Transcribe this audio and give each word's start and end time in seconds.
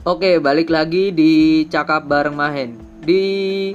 Oke, 0.00 0.40
balik 0.40 0.72
lagi 0.72 1.12
di 1.12 1.68
Cakap 1.68 2.08
Bareng 2.08 2.32
Mahen. 2.32 2.80
Di 3.04 3.68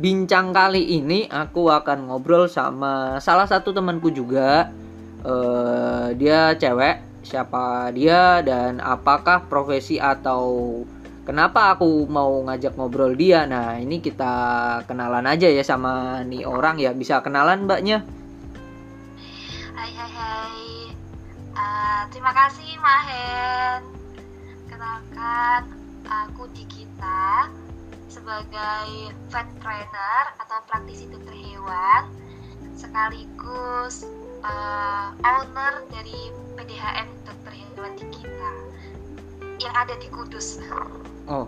bincang 0.00 0.56
kali 0.56 0.96
ini 0.96 1.28
aku 1.28 1.68
akan 1.68 2.08
ngobrol 2.08 2.48
sama 2.48 3.20
salah 3.20 3.44
satu 3.44 3.68
temanku 3.68 4.08
juga. 4.08 4.72
Uh, 5.20 6.16
dia 6.16 6.56
cewek, 6.56 7.04
siapa 7.20 7.92
dia 7.92 8.40
dan 8.40 8.80
apakah 8.80 9.52
profesi 9.52 10.00
atau 10.00 10.80
kenapa 11.28 11.76
aku 11.76 12.08
mau 12.08 12.40
ngajak 12.48 12.80
ngobrol 12.80 13.12
dia. 13.12 13.44
Nah, 13.44 13.76
ini 13.76 14.00
kita 14.00 14.32
kenalan 14.88 15.28
aja 15.28 15.44
ya 15.44 15.60
sama 15.60 16.24
nih 16.24 16.48
orang 16.48 16.80
ya. 16.80 16.96
Bisa 16.96 17.20
kenalan 17.20 17.68
mbaknya? 17.68 18.00
Hai 19.76 19.92
hai 19.92 20.08
hai. 20.08 20.56
Uh, 21.52 22.02
terima 22.08 22.32
kasih 22.32 22.80
Mahen 22.80 23.99
perkenalkan 24.80 25.76
aku 26.08 26.48
Dikita 26.56 27.52
sebagai 28.08 29.12
vet 29.28 29.48
trainer 29.60 30.24
atau 30.40 30.56
praktisi 30.64 31.04
dokter 31.12 31.36
hewan 31.36 32.08
sekaligus 32.80 34.08
uh, 34.40 35.12
owner 35.20 35.84
dari 35.92 36.32
PDHM 36.56 37.12
dokter 37.28 37.52
hewan 37.60 37.92
Dikita 37.92 38.52
yang 39.60 39.74
ada 39.76 40.00
di 40.00 40.08
Kudus. 40.08 40.64
Oh, 41.28 41.44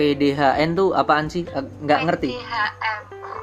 PDHN 0.00 0.72
tuh 0.72 0.96
apaan 0.96 1.28
sih? 1.28 1.44
Nggak 1.84 2.00
ngerti. 2.08 2.32
PDHM. 2.32 3.00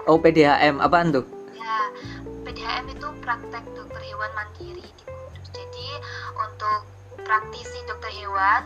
Oh, 0.09 0.17
PDHM 0.17 0.81
apaan 0.81 1.13
tuh? 1.13 1.30
Ya, 1.53 1.94
PDHM 2.41 2.89
itu 2.89 3.05
praktek 3.22 3.69
dokter 3.77 4.02
hewan 4.02 4.33
mandiri 4.33 4.81
di 4.81 5.03
Kudus. 5.05 5.45
Jadi 5.53 5.88
untuk 6.41 6.91
praktisi 7.31 7.80
dokter 7.88 8.11
hewan 8.11 8.59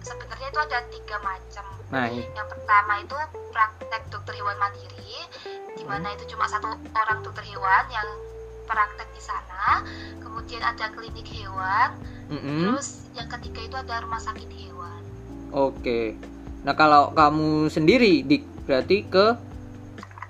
sebenarnya 0.00 0.48
itu 0.48 0.60
ada 0.64 0.78
tiga 0.88 1.16
macam. 1.20 1.64
Nah, 1.92 2.08
yang 2.08 2.48
pertama 2.48 3.04
itu 3.04 3.12
praktek 3.52 4.02
dokter 4.08 4.32
hewan 4.32 4.56
mandiri, 4.56 5.28
di 5.76 5.84
mana 5.84 6.16
itu 6.16 6.24
cuma 6.32 6.48
satu 6.48 6.72
orang 6.96 7.20
dokter 7.20 7.44
hewan 7.44 7.84
yang 7.92 8.08
praktek 8.64 9.12
di 9.12 9.20
sana. 9.20 9.84
Kemudian 10.24 10.64
ada 10.64 10.88
klinik 10.96 11.28
hewan. 11.28 12.00
Mm 12.32 12.40
-hmm. 12.40 12.60
Terus 12.64 12.88
yang 13.12 13.28
ketiga 13.28 13.60
itu 13.68 13.76
ada 13.76 14.00
rumah 14.00 14.20
sakit 14.24 14.48
hewan. 14.56 15.00
Oke. 15.52 16.16
Nah 16.64 16.72
kalau 16.72 17.12
kamu 17.12 17.68
sendiri, 17.68 18.24
di 18.24 18.40
berarti 18.64 19.04
ke 19.04 19.36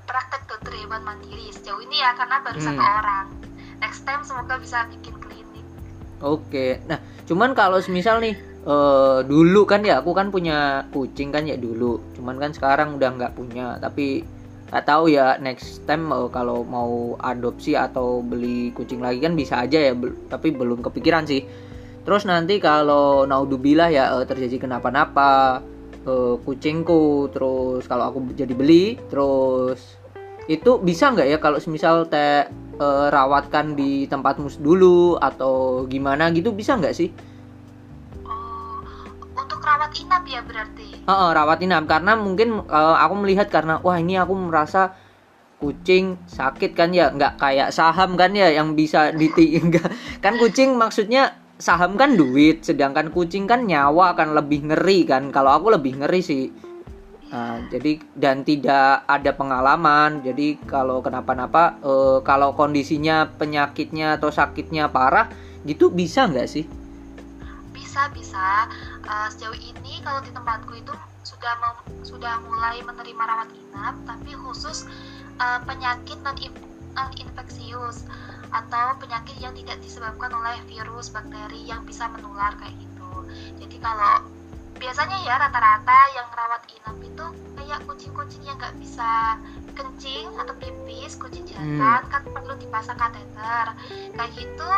praktek 0.03 0.51
dokter 0.51 0.75
hewan 0.83 1.07
mandiri 1.07 1.55
sejauh 1.55 1.79
ini 1.79 2.03
ya 2.03 2.11
karena 2.19 2.43
baru 2.43 2.59
hmm. 2.59 2.67
satu 2.67 2.83
orang. 2.83 3.27
Next 3.79 4.03
time 4.03 4.27
semoga 4.27 4.59
bisa 4.59 4.83
bikin 4.91 5.15
klinik. 5.23 5.39
Oke. 6.23 6.83
Nah 6.91 6.99
cuman 7.29 7.55
kalau 7.55 7.79
misal 7.93 8.19
nih 8.19 8.35
uh, 8.67 9.23
dulu 9.23 9.69
kan 9.69 9.85
ya 9.87 10.03
aku 10.03 10.11
kan 10.17 10.35
punya 10.35 10.89
kucing 10.91 11.31
kan 11.31 11.47
ya 11.47 11.55
dulu. 11.55 12.03
Cuman 12.19 12.37
kan 12.43 12.51
sekarang 12.51 12.99
udah 12.99 13.11
nggak 13.15 13.33
punya. 13.39 13.79
Tapi 13.79 14.25
nggak 14.69 14.85
tahu 14.85 15.09
ya 15.09 15.41
next 15.41 15.87
time 15.87 16.11
uh, 16.11 16.29
kalau 16.29 16.67
mau 16.67 17.17
adopsi 17.23 17.79
atau 17.79 18.21
beli 18.21 18.75
kucing 18.75 19.01
lagi 19.01 19.23
kan 19.23 19.39
bisa 19.39 19.63
aja 19.63 19.79
ya. 19.79 19.93
Be 19.95 20.11
tapi 20.27 20.51
belum 20.51 20.83
kepikiran 20.83 21.25
sih. 21.29 21.47
Terus 22.03 22.25
nanti 22.25 22.57
kalau 22.59 23.29
naudzubillah 23.29 23.89
ya 23.93 24.05
uh, 24.17 24.25
terjadi 24.25 24.65
kenapa-napa 24.65 25.63
uh, 26.09 26.35
kucingku 26.43 27.29
terus 27.31 27.85
kalau 27.85 28.11
aku 28.11 28.33
jadi 28.33 28.57
beli 28.57 28.97
terus 29.13 29.99
itu 30.49 30.81
bisa 30.81 31.13
nggak 31.13 31.29
ya 31.29 31.39
kalau 31.39 31.61
misal 31.69 32.09
teh 32.09 32.49
uh, 32.79 33.07
rawatkan 33.11 33.75
di 33.75 34.07
tempatmu 34.07 34.49
dulu 34.63 35.19
atau 35.19 35.85
gimana 35.91 36.31
gitu 36.33 36.55
bisa 36.55 36.79
nggak 36.79 36.95
sih? 36.95 37.11
Oh, 38.25 38.81
untuk 39.35 39.61
rawat 39.61 39.93
inap 39.99 40.25
ya 40.25 40.41
berarti? 40.43 41.03
Uh, 41.05 41.13
uh, 41.13 41.31
rawat 41.35 41.61
inap 41.63 41.85
karena 41.91 42.15
mungkin 42.15 42.65
uh, 42.67 42.97
aku 43.03 43.15
melihat 43.21 43.51
karena 43.51 43.83
wah 43.83 43.99
ini 43.99 44.17
aku 44.17 44.35
merasa 44.35 44.95
kucing 45.59 46.23
sakit 46.31 46.79
kan 46.79 46.95
ya 46.95 47.11
nggak 47.11 47.35
kayak 47.35 47.75
saham 47.75 48.15
kan 48.15 48.31
ya 48.31 48.47
yang 48.55 48.79
bisa 48.79 49.11
ditinggal 49.11 49.91
kan 50.25 50.39
kucing 50.39 50.79
maksudnya 50.79 51.35
saham 51.59 51.99
kan 51.99 52.15
duit 52.15 52.63
sedangkan 52.63 53.11
kucing 53.11 53.51
kan 53.51 53.67
nyawa 53.67 54.15
akan 54.15 54.39
lebih 54.39 54.71
ngeri 54.71 55.03
kan 55.03 55.35
kalau 55.35 55.59
aku 55.59 55.75
lebih 55.75 55.99
ngeri 55.99 56.23
sih 56.23 56.55
Nah, 57.29 57.61
jadi 57.69 58.01
dan 58.17 58.41
tidak 58.41 59.05
ada 59.05 59.31
pengalaman. 59.37 60.25
Jadi 60.25 60.57
kalau 60.65 61.05
kenapa-napa, 61.05 61.77
e, 61.85 61.93
kalau 62.25 62.57
kondisinya 62.57 63.29
penyakitnya 63.37 64.17
atau 64.17 64.33
sakitnya 64.33 64.89
parah, 64.89 65.29
gitu 65.69 65.93
bisa 65.93 66.25
nggak 66.25 66.49
sih? 66.49 66.65
Bisa 67.77 68.09
bisa. 68.17 68.69
Uh, 69.09 69.29
sejauh 69.33 69.57
ini 69.57 70.05
kalau 70.05 70.21
di 70.21 70.29
tempatku 70.29 70.73
itu 70.77 70.93
sudah 71.25 71.57
sudah 72.05 72.45
mulai 72.45 72.81
menerima 72.85 73.23
rawat 73.25 73.49
inap, 73.57 73.97
tapi 74.05 74.37
khusus 74.37 74.85
uh, 75.41 75.61
penyakit 75.65 76.21
non 76.21 76.37
infeksius 77.17 78.05
atau 78.53 78.97
penyakit 79.01 79.37
yang 79.41 79.53
tidak 79.57 79.81
disebabkan 79.81 80.33
oleh 80.33 80.61
virus, 80.69 81.13
bakteri 81.13 81.65
yang 81.65 81.85
bisa 81.89 82.09
menular 82.09 82.57
kayak 82.61 82.77
gitu. 82.77 83.13
Jadi 83.61 83.77
kalau 83.81 84.29
biasanya 84.79 85.19
ya 85.27 85.35
rata-rata 85.37 85.99
yang 86.15 86.29
rawat 86.31 86.63
inap 86.71 86.99
itu 87.03 87.27
kayak 87.59 87.81
kucing-kucing 87.85 88.43
yang 88.47 88.57
nggak 88.57 88.79
bisa 88.79 89.37
kencing 89.75 90.31
atau 90.39 90.55
pipis 90.59 91.19
kucing 91.19 91.45
jantan 91.47 92.03
hmm. 92.07 92.11
kan 92.11 92.23
perlu 92.31 92.55
dipasang 92.59 92.99
kateter 92.99 93.67
kayak 94.15 94.33
gitu 94.39 94.73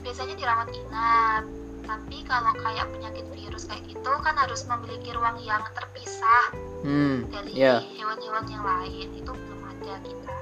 biasanya 0.00 0.34
dirawat 0.36 0.68
inap 0.72 1.44
tapi 1.84 2.24
kalau 2.24 2.52
kayak 2.64 2.88
penyakit 2.96 3.24
virus 3.36 3.68
kayak 3.68 3.84
gitu 3.84 4.12
kan 4.24 4.34
harus 4.40 4.64
memiliki 4.64 5.12
ruang 5.12 5.36
yang 5.44 5.60
terpisah 5.76 6.44
hmm, 6.80 7.28
dari 7.28 7.52
yeah. 7.52 7.84
hewan-hewan 7.96 8.44
yang 8.48 8.64
lain 8.64 9.08
itu 9.12 9.30
belum 9.30 9.60
ada 9.68 9.94
kita 10.00 10.34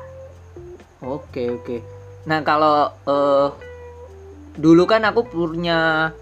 oke 1.02 1.26
okay, 1.26 1.46
oke 1.50 1.62
okay. 1.66 1.80
nah 2.26 2.38
kalau 2.46 2.94
uh, 3.10 3.50
dulu 4.54 4.86
kan 4.86 5.02
aku 5.02 5.26
punya 5.26 6.14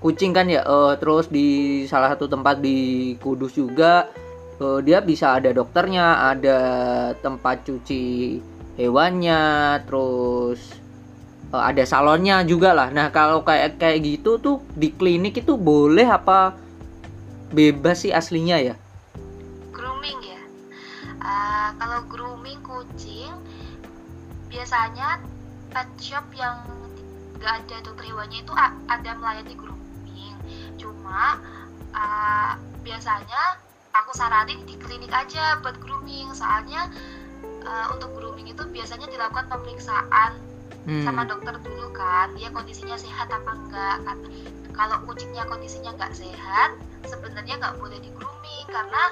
kucing 0.00 0.36
kan 0.36 0.46
ya 0.46 0.62
uh, 0.62 0.94
terus 1.00 1.32
di 1.32 1.82
salah 1.88 2.12
satu 2.12 2.28
tempat 2.28 2.60
di 2.60 3.12
Kudus 3.16 3.56
juga 3.56 4.12
uh, 4.60 4.80
dia 4.84 5.00
bisa 5.00 5.36
ada 5.36 5.52
dokternya 5.52 6.36
ada 6.36 6.58
tempat 7.20 7.64
cuci 7.64 8.04
hewannya 8.76 9.40
terus 9.88 10.60
uh, 11.52 11.64
ada 11.64 11.82
salonnya 11.88 12.44
juga 12.44 12.76
lah. 12.76 12.88
Nah 12.92 13.08
kalau 13.08 13.42
kayak 13.42 13.80
kayak 13.80 14.04
gitu 14.04 14.36
tuh 14.40 14.60
di 14.76 14.92
klinik 14.92 15.40
itu 15.40 15.56
boleh 15.56 16.06
apa 16.06 16.56
bebas 17.52 18.04
sih 18.04 18.12
aslinya 18.12 18.60
ya? 18.60 18.74
Grooming 19.72 20.20
ya? 20.20 20.42
Uh, 21.24 21.68
kalau 21.80 22.00
grooming 22.08 22.60
kucing 22.60 23.32
biasanya 24.52 25.20
pet 25.72 25.88
shop 26.00 26.24
yang 26.36 26.62
gak 27.36 27.60
ada 27.64 27.76
dokter 27.84 28.08
hewannya 28.08 28.40
itu 28.40 28.52
ada 28.88 29.10
melayani 29.18 29.54
grooming 29.56 29.85
cuma 31.06 31.38
uh, 31.94 32.58
biasanya 32.82 33.62
aku 33.94 34.10
saranin 34.18 34.58
di 34.66 34.74
klinik 34.74 35.14
aja 35.14 35.62
buat 35.62 35.78
grooming 35.78 36.34
soalnya 36.34 36.90
uh, 37.62 37.94
untuk 37.94 38.10
grooming 38.18 38.50
itu 38.50 38.66
biasanya 38.74 39.06
dilakukan 39.06 39.46
pemeriksaan 39.46 40.34
hmm. 40.90 41.06
sama 41.06 41.22
dokter 41.22 41.54
dulu 41.62 41.94
kan 41.94 42.34
dia 42.34 42.50
kondisinya 42.50 42.98
sehat 42.98 43.30
apa 43.30 43.54
enggak 43.54 43.96
kan 44.02 44.18
kalau 44.74 44.98
kucingnya 45.06 45.46
kondisinya 45.46 45.94
nggak 45.94 46.10
sehat 46.10 46.74
sebenarnya 47.06 47.54
nggak 47.54 47.78
boleh 47.78 48.02
di 48.02 48.10
grooming 48.18 48.66
karena 48.66 49.02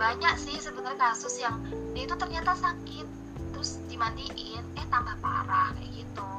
banyak 0.00 0.34
sih 0.40 0.56
sebenarnya 0.56 1.12
kasus 1.12 1.36
yang 1.36 1.60
dia 1.92 2.08
itu 2.08 2.16
ternyata 2.16 2.56
sakit 2.56 3.04
terus 3.52 3.76
dimandiin 3.92 4.64
eh 4.80 4.86
tambah 4.88 5.20
parah 5.20 5.76
kayak 5.76 6.00
gitu 6.00 6.30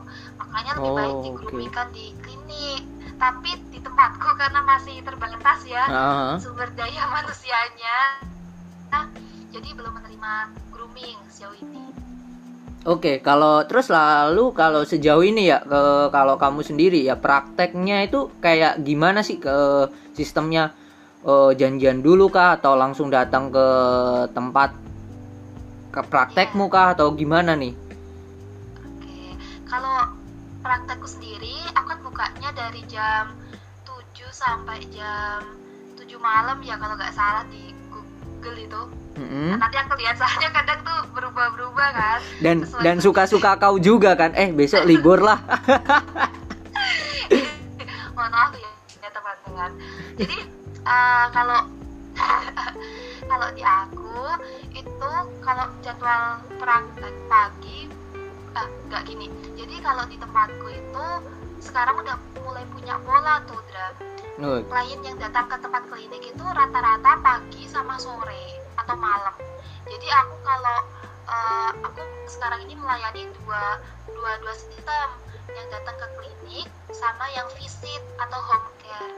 makanya 0.41 0.73
lebih 0.81 0.89
oh, 0.89 0.97
baik 0.97 1.15
di 1.21 1.29
grooming 1.37 1.69
okay. 1.69 1.77
kan 1.77 1.87
di 1.93 2.05
klinik 2.25 2.83
tapi 3.17 3.51
di 3.71 3.79
tempatku 3.79 4.29
karena 4.35 4.59
masih 4.65 5.01
terbatas 5.05 5.59
ya 5.65 5.83
uh-huh. 5.87 6.35
sumber 6.41 6.69
daya 6.73 7.03
manusianya 7.15 7.97
nah, 8.89 9.05
jadi 9.53 9.69
belum 9.73 9.93
menerima 10.01 10.31
grooming 10.73 11.17
sejauh 11.29 11.57
ini 11.59 11.83
Oke, 12.83 12.99
okay, 12.99 13.15
kalau 13.23 13.63
terus 13.63 13.87
lalu 13.87 14.51
kalau 14.51 14.83
sejauh 14.83 15.23
ini 15.23 15.47
ya 15.47 15.63
ke 15.63 16.11
kalau 16.11 16.35
kamu 16.35 16.67
sendiri 16.67 16.99
ya 16.99 17.15
prakteknya 17.15 18.03
itu 18.03 18.27
kayak 18.43 18.83
gimana 18.83 19.23
sih 19.23 19.39
ke 19.39 19.87
sistemnya 20.11 20.75
uh, 21.23 21.55
janjian 21.55 22.03
dulu 22.03 22.27
kah 22.27 22.59
atau 22.59 22.75
langsung 22.75 23.07
datang 23.07 23.55
ke 23.55 23.67
tempat 24.35 24.75
ke 25.95 26.01
praktekmu 26.11 26.67
kah 26.67 26.91
atau 26.91 27.15
gimana 27.15 27.55
nih? 27.55 27.71
Oke, 28.83 29.39
kalau 29.63 30.11
praktekku 30.59 31.07
sendiri 31.07 31.55
aku 31.79 31.87
kan 31.87 31.99
bukanya 32.13 32.53
dari 32.53 32.85
jam 32.85 33.33
7 33.89 34.29
sampai 34.29 34.85
jam 34.93 35.41
7 35.97 36.05
malam 36.21 36.61
ya 36.61 36.77
kalau 36.77 36.93
nggak 36.93 37.09
salah 37.09 37.41
di 37.49 37.73
Google 37.89 38.57
itu. 38.61 38.81
Mm-hmm. 39.17 39.49
nah, 39.57 39.65
nanti 39.65 39.77
aku 39.81 39.93
lihat 39.97 40.17
soalnya 40.21 40.49
kadang 40.53 40.79
tuh 40.85 41.09
berubah-berubah 41.17 41.89
kan. 41.89 42.19
Dan 42.37 42.69
dan 42.85 43.01
suka-suka 43.01 43.57
kau 43.57 43.81
juga 43.81 44.13
kan? 44.13 44.29
Eh 44.37 44.53
besok 44.53 44.85
libur 44.85 45.25
lah. 45.25 45.41
Mohon 48.13 48.29
maaf 48.29 48.53
ya, 48.53 48.69
ya 49.01 49.09
teman-teman 49.09 49.73
jadi 50.13 50.37
uh, 50.85 51.25
kalau 51.33 51.59
kalau 53.33 53.47
di 53.57 53.63
aku 53.65 54.21
itu 54.77 55.11
kalau 55.41 55.65
jadwal 55.81 56.37
praktek 56.61 57.15
pagi 57.25 57.89
ah 58.53 58.69
nggak 58.85 59.01
gini. 59.09 59.25
Jadi 59.57 59.81
kalau 59.81 60.05
di 60.05 60.21
tempatku 60.21 60.67
itu 60.69 61.05
sekarang 61.63 61.95
udah 62.03 62.19
mulai 62.43 62.67
punya 62.75 62.99
pola 63.07 63.39
tuh 63.47 63.59
Dra. 63.71 63.87
Oh, 64.43 64.59
klien 64.67 64.99
yang 65.05 65.17
datang 65.21 65.47
ke 65.47 65.55
tempat 65.61 65.87
klinik 65.87 66.23
itu 66.25 66.43
rata-rata 66.43 67.21
pagi 67.23 67.63
sama 67.71 67.95
sore 67.95 68.59
atau 68.75 68.95
malam. 68.99 69.35
Jadi 69.87 70.07
aku 70.11 70.35
kalau 70.43 70.77
eh, 71.31 71.71
aku 71.87 72.01
sekarang 72.27 72.67
ini 72.67 72.75
melayani 72.75 73.31
dua 73.39 73.79
dua 74.11 74.31
dua 74.43 74.53
sistem 74.57 75.07
yang 75.53 75.67
datang 75.71 75.95
ke 75.95 76.07
klinik 76.19 76.67
sama 76.91 77.25
yang 77.31 77.47
visit 77.55 78.03
atau 78.19 78.39
home 78.41 78.69
care. 78.83 79.13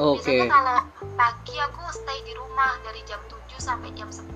Oke. 0.00 0.22
biasanya 0.22 0.46
kalau 0.48 0.78
pagi 1.18 1.56
aku 1.60 1.82
stay 1.92 2.18
di 2.24 2.32
rumah 2.36 2.78
dari 2.84 3.00
jam 3.04 3.20
7 3.28 3.36
sampai 3.60 3.90
jam 3.96 4.08
10 4.08 4.28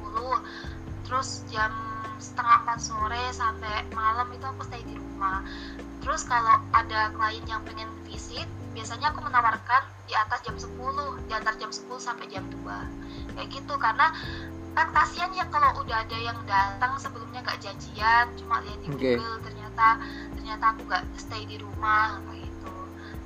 terus 1.04 1.44
jam 1.52 1.72
setengah 2.20 2.76
4 2.76 2.80
sore 2.80 3.24
sampai 3.32 3.84
malam 3.92 4.28
itu 4.32 4.44
aku 4.44 4.62
stay 4.64 4.80
di 4.84 4.96
rumah 4.96 5.44
terus 6.04 6.22
kalau 6.28 6.60
ada 6.76 7.08
klien 7.16 7.40
yang 7.48 7.64
pengen 7.64 7.88
visit 8.04 8.44
biasanya 8.76 9.08
aku 9.10 9.24
menawarkan 9.24 9.82
di 10.04 10.12
atas 10.12 10.44
jam 10.44 10.52
10 10.60 10.76
di 11.24 11.32
antar 11.32 11.56
jam 11.56 11.72
10 11.72 11.88
sampai 11.96 12.28
jam 12.28 12.44
2 12.52 12.60
kayak 13.40 13.48
gitu 13.48 13.74
karena 13.80 14.12
kan 14.76 14.90
kasihan 14.92 15.32
ya 15.32 15.48
kalau 15.48 15.70
udah 15.80 16.04
ada 16.04 16.18
yang 16.20 16.36
datang 16.44 16.98
sebelumnya 17.00 17.40
nggak 17.40 17.56
janjian 17.62 18.26
cuma 18.36 18.60
lihat 18.66 18.78
di 18.84 18.88
Oke. 18.92 19.16
Google 19.16 19.38
ternyata 19.46 19.86
ternyata 20.36 20.64
aku 20.76 20.80
nggak 20.84 21.04
stay 21.16 21.42
di 21.48 21.56
rumah 21.62 22.20
kayak 22.28 22.42
gitu 22.42 22.74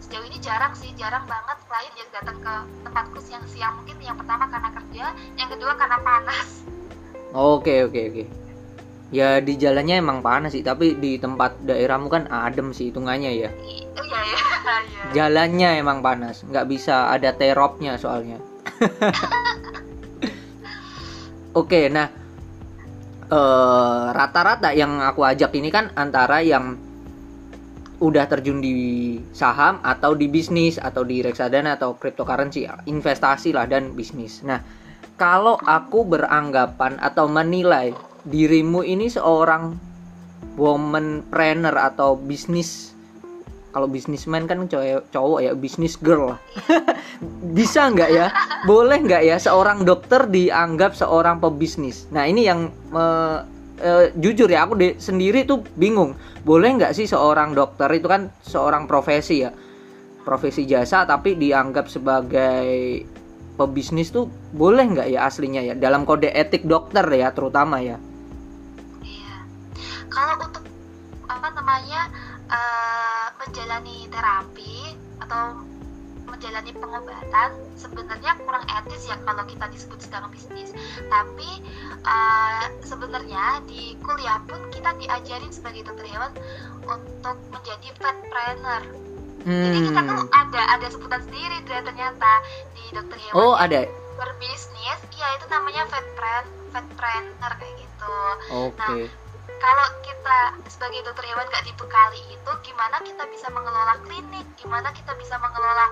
sejauh 0.06 0.26
ini 0.28 0.38
jarang 0.38 0.72
sih 0.78 0.94
jarang 0.94 1.24
banget 1.26 1.58
klien 1.66 1.94
yang 1.98 2.10
datang 2.14 2.38
ke 2.38 2.54
tempatku 2.86 3.18
siang-siang 3.24 3.74
mungkin 3.80 3.96
yang 3.98 4.14
pertama 4.14 4.46
karena 4.46 4.70
kerja 4.70 5.04
yang 5.34 5.48
kedua 5.50 5.72
karena 5.74 5.98
panas 6.04 6.62
Oke 7.36 7.84
oke 7.84 8.00
oke. 8.08 8.24
Ya 9.08 9.40
di 9.40 9.56
jalannya 9.56 10.04
emang 10.04 10.20
panas 10.20 10.52
sih, 10.52 10.60
tapi 10.60 10.92
di 11.00 11.16
tempat 11.16 11.64
daerahmu 11.64 12.12
kan 12.12 12.28
adem 12.28 12.76
sih 12.76 12.92
hitungannya 12.92 13.40
ya. 13.40 13.48
Iya 13.48 13.96
iya 13.96 14.20
iya 14.20 14.40
Jalannya 15.16 15.80
emang 15.80 16.04
panas, 16.04 16.44
nggak 16.44 16.68
bisa 16.68 17.08
ada 17.08 17.32
teropnya 17.32 17.96
soalnya. 17.96 18.36
Oke, 21.60 21.88
nah 21.88 22.12
eh, 23.32 24.06
rata-rata 24.12 24.76
yang 24.76 25.00
aku 25.00 25.24
ajak 25.24 25.56
ini 25.56 25.72
kan 25.72 25.88
antara 25.96 26.44
yang 26.44 26.76
udah 27.98 28.30
terjun 28.30 28.62
di 28.62 29.18
saham 29.34 29.82
atau 29.82 30.14
di 30.14 30.30
bisnis 30.30 30.78
atau 30.78 31.02
di 31.02 31.18
reksadana 31.24 31.74
atau 31.80 31.98
cryptocurrency 31.98 32.68
ya, 32.68 32.76
investasi 32.84 33.56
lah 33.56 33.66
dan 33.66 33.96
bisnis. 33.96 34.44
Nah, 34.46 34.62
kalau 35.18 35.58
aku 35.58 36.06
beranggapan 36.06 36.94
atau 37.02 37.26
menilai 37.26 37.90
dirimu 38.26 38.82
ini 38.82 39.06
seorang 39.06 39.78
womanpreneur 40.58 41.74
atau 41.78 42.18
bisnis. 42.18 42.94
Kalau 43.68 43.86
bisnisman 43.86 44.48
kan 44.48 44.64
cowok, 44.66 45.12
cowok 45.12 45.38
ya 45.44 45.52
bisnis 45.54 45.94
girl. 46.00 46.34
Lah. 46.34 46.40
bisa 47.58 47.86
nggak 47.92 48.10
ya? 48.10 48.26
Boleh 48.66 48.98
nggak 48.98 49.22
ya 49.22 49.36
seorang 49.38 49.86
dokter 49.86 50.26
dianggap 50.26 50.96
seorang 50.98 51.38
pebisnis? 51.38 52.10
Nah 52.10 52.26
ini 52.26 52.48
yang 52.48 52.72
eh, 52.90 53.38
eh, 53.78 54.04
jujur 54.18 54.50
ya 54.50 54.66
aku 54.66 54.74
de- 54.74 54.98
sendiri 54.98 55.46
tuh 55.46 55.62
bingung. 55.78 56.18
Boleh 56.42 56.74
nggak 56.74 56.96
sih 56.96 57.06
seorang 57.06 57.54
dokter? 57.54 57.86
Itu 57.92 58.08
kan 58.10 58.32
seorang 58.42 58.88
profesi 58.90 59.46
ya. 59.46 59.52
Profesi 60.26 60.64
jasa 60.64 61.04
tapi 61.04 61.36
dianggap 61.38 61.86
sebagai 61.92 63.04
pebisnis 63.54 64.10
tuh 64.10 64.26
boleh 64.56 64.96
nggak 64.96 65.08
ya 65.12 65.28
aslinya 65.28 65.62
ya? 65.62 65.74
Dalam 65.76 66.08
kode 66.08 66.32
etik 66.32 66.64
dokter 66.64 67.04
ya 67.14 67.30
terutama 67.30 67.78
ya. 67.84 68.00
Kalau 70.08 70.34
untuk 70.42 70.64
apa 71.28 71.48
namanya 71.52 72.08
eh, 72.48 73.26
menjalani 73.36 74.08
terapi 74.08 74.96
atau 75.20 75.60
menjalani 76.28 76.72
pengobatan 76.76 77.50
sebenarnya 77.76 78.36
kurang 78.44 78.64
etis 78.68 79.08
ya 79.08 79.16
kalau 79.24 79.44
kita 79.48 79.68
disebut 79.72 79.98
sedang 80.00 80.28
bisnis. 80.32 80.72
Tapi 81.08 81.50
eh, 82.04 82.64
sebenarnya 82.84 83.64
di 83.68 83.96
kuliah 84.00 84.40
pun 84.48 84.60
kita 84.72 84.96
diajarin 84.96 85.52
sebagai 85.52 85.88
dokter 85.88 86.08
hewan 86.08 86.32
untuk 86.88 87.36
menjadi 87.52 87.88
vetpreneur. 87.96 88.84
Jadi 89.48 89.78
kita 89.80 90.00
tuh 90.04 90.20
hmm. 90.28 90.34
ada 90.44 90.62
ada 90.76 90.86
sebutan 90.92 91.24
sendiri 91.24 91.56
ternyata 91.64 92.30
di 92.76 92.84
dokter 92.92 93.16
hewan 93.16 93.36
oh 93.38 93.54
ada 93.56 93.88
berbisnis, 94.18 95.00
ya 95.14 95.28
itu 95.38 95.46
namanya 95.46 95.86
vetpren, 95.88 96.44
vetpreneur 96.74 97.52
kayak 97.56 97.74
gitu 97.78 98.14
oke 98.50 98.94
kalau 99.58 99.86
kita 100.06 100.38
sebagai 100.70 101.02
dokter 101.06 101.26
hewan 101.26 101.46
nggak 101.50 101.66
dibekali 101.66 102.22
itu 102.30 102.52
gimana 102.64 102.96
kita 103.02 103.24
bisa 103.30 103.46
mengelola 103.50 103.94
klinik? 104.06 104.46
Gimana 104.58 104.88
kita 104.94 105.12
bisa 105.18 105.36
mengelola 105.38 105.86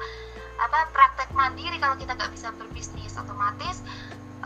apa 0.56 0.88
praktek 0.94 1.30
mandiri 1.36 1.76
kalau 1.76 1.98
kita 2.00 2.16
nggak 2.16 2.32
bisa 2.32 2.48
berbisnis 2.56 3.18
otomatis? 3.18 3.82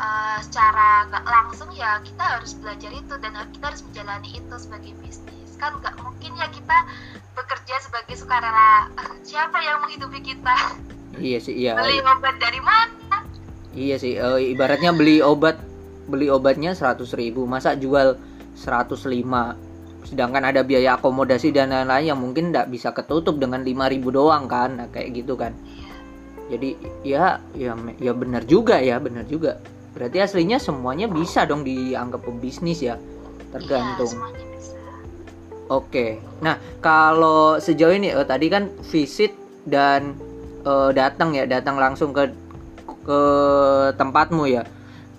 Eh, 0.01 0.39
secara 0.41 1.05
nggak 1.13 1.25
langsung 1.29 1.69
ya 1.77 2.01
kita 2.01 2.41
harus 2.41 2.57
belajar 2.57 2.89
itu 2.89 3.15
dan 3.21 3.37
kita 3.53 3.65
harus 3.69 3.83
menjalani 3.85 4.31
itu 4.41 4.55
sebagai 4.57 4.93
bisnis. 5.05 5.51
Kan 5.61 5.77
nggak 5.77 5.97
mungkin 6.01 6.33
ya 6.41 6.49
kita 6.49 6.79
bekerja 7.37 7.77
sebagai 7.85 8.17
sukarela 8.17 8.89
siapa 9.29 9.61
yang 9.61 9.85
menghidupi 9.85 10.25
kita? 10.25 10.57
Iya 11.21 11.39
sih 11.45 11.55
iya. 11.55 11.77
Beli 11.77 12.01
obat 12.01 12.41
dari 12.41 12.61
mana? 12.65 13.29
Iya 13.71 13.97
sih, 14.03 14.19
eh, 14.19 14.41
ibaratnya 14.51 14.91
beli 14.91 15.23
obat 15.23 15.61
beli 16.11 16.27
obatnya 16.27 16.75
100.000 16.75 17.15
ribu, 17.15 17.47
masa 17.47 17.79
jual 17.79 18.19
105 18.61 19.57
sedangkan 20.01 20.43
ada 20.49 20.65
biaya 20.65 20.97
akomodasi 20.97 21.53
dan 21.53 21.71
lain-lain 21.71 22.17
yang 22.17 22.21
mungkin 22.21 22.51
tidak 22.51 22.73
bisa 22.73 22.89
ketutup 22.91 23.37
dengan 23.37 23.61
5000 23.61 24.01
doang 24.11 24.49
kan, 24.49 24.81
nah, 24.81 24.89
kayak 24.89 25.13
gitu 25.23 25.37
kan. 25.37 25.53
Iya. 25.53 25.95
Jadi 26.51 26.71
ya 27.07 27.25
ya 27.55 27.73
ya 28.01 28.13
benar 28.17 28.43
juga 28.49 28.81
ya, 28.81 28.97
benar 28.99 29.29
juga. 29.29 29.61
Berarti 29.93 30.19
aslinya 30.25 30.57
semuanya 30.59 31.07
bisa 31.07 31.45
dong 31.45 31.63
dianggap 31.63 32.25
pebisnis 32.25 32.81
ya, 32.81 32.97
tergantung. 33.53 34.09
Iya, 34.09 34.47
bisa. 34.57 34.75
Oke, 35.71 36.19
nah 36.43 36.59
kalau 36.83 37.61
sejauh 37.61 37.95
ini 37.95 38.11
eh, 38.11 38.27
tadi 38.27 38.51
kan 38.51 38.73
visit 38.91 39.31
dan 39.69 40.17
eh, 40.65 40.91
datang 40.97 41.37
ya, 41.37 41.45
datang 41.47 41.77
langsung 41.79 42.11
ke 42.11 42.25
ke 43.05 43.21
tempatmu 43.95 44.49
ya. 44.49 44.65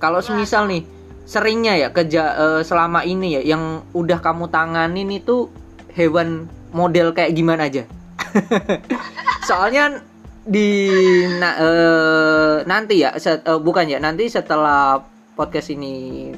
Kalau 0.02 0.20
Ya. 0.20 0.34
semisal 0.34 0.66
nih 0.68 0.84
seringnya 1.26 1.78
ya 1.78 1.90
kerja 1.90 2.24
eh, 2.36 2.62
selama 2.62 3.04
ini 3.04 3.40
ya, 3.40 3.42
yang 3.56 3.86
udah 3.92 4.20
kamu 4.20 4.50
tanganin 4.50 5.10
itu 5.12 5.48
hewan 5.94 6.48
model 6.72 7.12
kayak 7.12 7.36
gimana 7.36 7.68
aja? 7.68 7.84
Soalnya 9.50 10.02
di 10.42 10.90
na- 11.38 11.58
eh, 11.60 12.56
nanti 12.66 13.02
ya, 13.04 13.14
set- 13.18 13.46
eh, 13.46 13.60
bukan 13.60 13.86
ya, 13.88 14.00
nanti 14.02 14.28
setelah 14.28 15.04
podcast 15.36 15.70
ini 15.70 16.30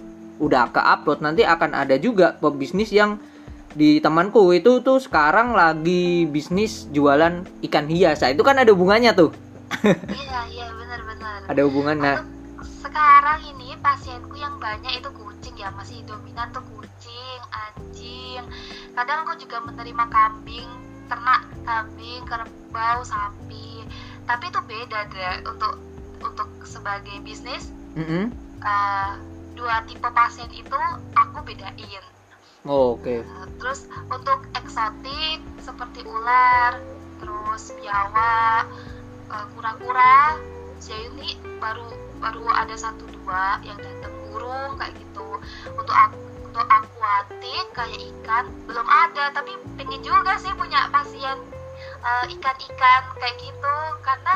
udah 0.41 0.73
ke 0.73 0.81
upload 0.81 1.21
nanti 1.21 1.45
akan 1.45 1.71
ada 1.71 1.95
juga 1.95 2.35
pebisnis 2.35 2.89
yang 2.91 3.15
di 3.73 3.97
temanku 3.97 4.53
itu 4.53 4.85
tuh 4.85 5.01
sekarang 5.01 5.57
lagi 5.57 6.29
bisnis 6.29 6.85
jualan 6.93 7.41
ikan 7.65 7.89
hias. 7.89 8.21
Nah, 8.21 8.29
itu 8.29 8.43
kan 8.45 8.59
ada 8.59 8.69
hubungannya 8.69 9.13
tuh. 9.17 9.33
iya 9.81 10.45
iya 10.45 10.67
benar-benar 10.69 11.49
Ada 11.49 11.61
hubungan. 11.65 11.97
Nah, 11.97 12.17
Untuk 12.21 12.69
sekarang 12.85 13.41
ini 13.41 13.62
pasienku 13.83 14.39
yang 14.39 14.55
banyak 14.63 15.03
itu 15.03 15.11
kucing 15.11 15.53
ya 15.59 15.69
masih 15.75 15.99
dominan 16.07 16.49
tuh 16.55 16.63
kucing 16.71 17.41
anjing 17.51 18.41
kadang 18.95 19.27
aku 19.27 19.35
juga 19.43 19.59
menerima 19.59 20.05
kambing 20.07 20.69
ternak 21.11 21.43
kambing 21.67 22.23
kerbau 22.23 23.03
sapi 23.03 23.83
tapi 24.23 24.47
itu 24.47 24.59
beda 24.63 24.99
deh 25.11 25.35
untuk 25.43 25.75
untuk 26.23 26.47
sebagai 26.63 27.19
bisnis 27.27 27.75
mm-mm. 27.99 28.31
eh, 28.63 29.11
dua 29.59 29.83
tipe 29.83 30.07
pasien 30.15 30.47
itu 30.55 30.79
aku 31.13 31.43
bedain 31.43 32.03
Oh, 32.63 32.95
oke. 32.95 33.27
Eh, 33.27 33.47
terus 33.59 33.91
untuk 34.07 34.47
eksotik 34.55 35.43
seperti 35.59 35.99
ular 36.07 36.79
terus 37.19 37.75
biawak 37.75 38.71
eh, 39.27 39.45
kura-kura 39.51 40.39
ini 40.83 41.39
baru 41.59 42.02
baru 42.23 42.47
ada 42.47 42.75
satu 42.79 43.03
dua 43.11 43.59
yang 43.67 43.75
datang 43.75 44.15
burung 44.31 44.79
kayak 44.79 44.95
gitu 44.95 45.27
untuk 45.75 45.91
ak- 45.91 46.15
untuk 46.47 46.63
akuatik 46.63 47.65
kayak 47.75 47.99
ikan 47.99 48.47
belum 48.63 48.87
ada 48.87 49.35
tapi 49.35 49.51
pengen 49.75 49.99
juga 49.99 50.39
sih 50.39 50.55
punya 50.55 50.87
pasien 50.87 51.35
eh, 51.83 52.25
ikan-ikan 52.31 53.01
kayak 53.19 53.35
gitu 53.43 53.75
karena 53.99 54.33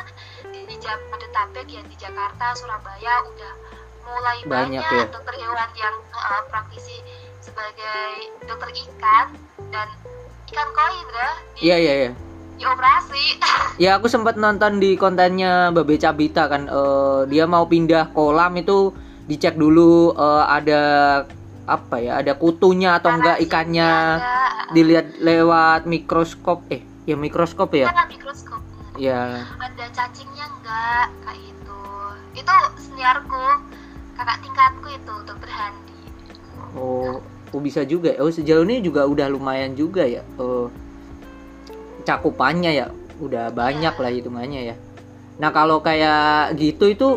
di, 0.51 0.60
di 0.67 0.75
Jabodetabek 0.84 1.67
ya 1.72 1.82
di 1.88 1.96
Jakarta 1.96 2.51
Surabaya 2.60 3.24
udah 3.24 3.53
mulai 4.03 4.38
Banyak 4.44 4.84
banyak, 4.84 4.84
ya. 4.84 5.06
dokter 5.08 5.36
hewan 5.39 5.70
yang 5.79 5.96
eh, 6.12 6.44
praktisi 6.51 7.00
sebagai 7.39 8.03
dokter 8.44 8.70
ikan 8.75 9.32
dan 9.72 9.88
ikan 10.51 10.70
koi 10.75 10.96
Iya, 11.58 11.75
iya, 11.79 11.94
iya. 12.06 12.26
Ya 12.57 12.67
operasi 12.73 13.25
ya 13.83 13.89
aku 13.97 14.09
sempat 14.09 14.35
nonton 14.35 14.81
di 14.81 14.97
kontennya 14.97 15.69
Babe 15.71 15.97
Cabita 15.97 16.49
kan 16.49 16.65
eh, 16.69 17.21
dia 17.29 17.45
mau 17.45 17.65
pindah 17.69 18.11
kolam 18.11 18.57
itu 18.57 18.93
dicek 19.29 19.55
dulu 19.57 20.13
eh, 20.17 20.43
ada 20.45 20.83
apa 21.67 21.99
ya 21.99 22.23
ada 22.23 22.33
kutunya 22.39 22.95
atau 22.95 23.11
enggak 23.11 23.43
Parasitnya 23.43 23.51
ikannya. 23.51 23.91
enggak. 23.91 24.51
dilihat 24.71 25.07
lewat 25.19 25.81
mikroskop 25.83 26.63
eh 26.71 26.81
ya 27.03 27.15
mikroskop 27.19 27.75
ya? 27.75 27.91
Kan 27.91 28.07
mikroskop. 28.07 28.61
Ya. 28.95 29.43
Ada 29.59 29.85
cacingnya 29.91 30.47
enggak? 30.47 31.07
Kayak 31.27 31.39
gitu. 31.43 31.79
Itu 32.39 32.55
seniorku 32.79 33.45
kakak 34.15 34.37
tingkatku 34.47 34.87
itu 34.95 35.13
dokter 35.27 35.51
Handi. 35.51 35.99
Oh, 36.71 37.19
oh 37.51 37.61
bisa 37.63 37.83
juga 37.87 38.15
oh 38.19 38.31
sejauh 38.31 38.63
ini 38.67 38.83
juga 38.83 39.07
udah 39.07 39.31
lumayan 39.31 39.75
juga 39.77 40.03
ya 40.03 40.23
oh 40.39 40.67
cakupannya 42.07 42.71
ya. 42.71 42.87
Udah 43.19 43.51
banyak 43.51 43.91
lah 43.91 44.11
hitungannya 44.15 44.71
ya. 44.71 44.75
Nah 45.43 45.51
kalau 45.51 45.83
kayak 45.83 46.55
gitu 46.55 46.87
itu 46.87 47.09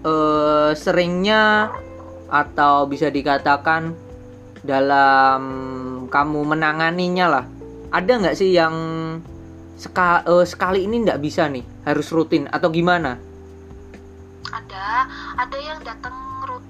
eh, 0.00 0.72
seringnya 0.72 1.68
atau 2.26 2.88
bisa 2.88 3.12
dikatakan 3.12 3.92
dalam 4.64 5.42
kamu 6.08 6.40
menanganinya 6.56 7.26
lah. 7.28 7.44
Ada 7.92 8.12
nggak 8.18 8.36
sih 8.40 8.56
yang 8.56 8.74
seka- 9.76 10.24
eh, 10.24 10.46
sekali 10.48 10.88
ini 10.88 11.04
nggak 11.04 11.20
bisa 11.20 11.46
nih 11.46 11.62
harus 11.84 12.08
rutin 12.10 12.48
atau 12.48 12.72
gimana? 12.72 13.20
Ada. 14.50 15.06
Ada 15.36 15.58
yang 15.60 15.78
datang 15.84 16.25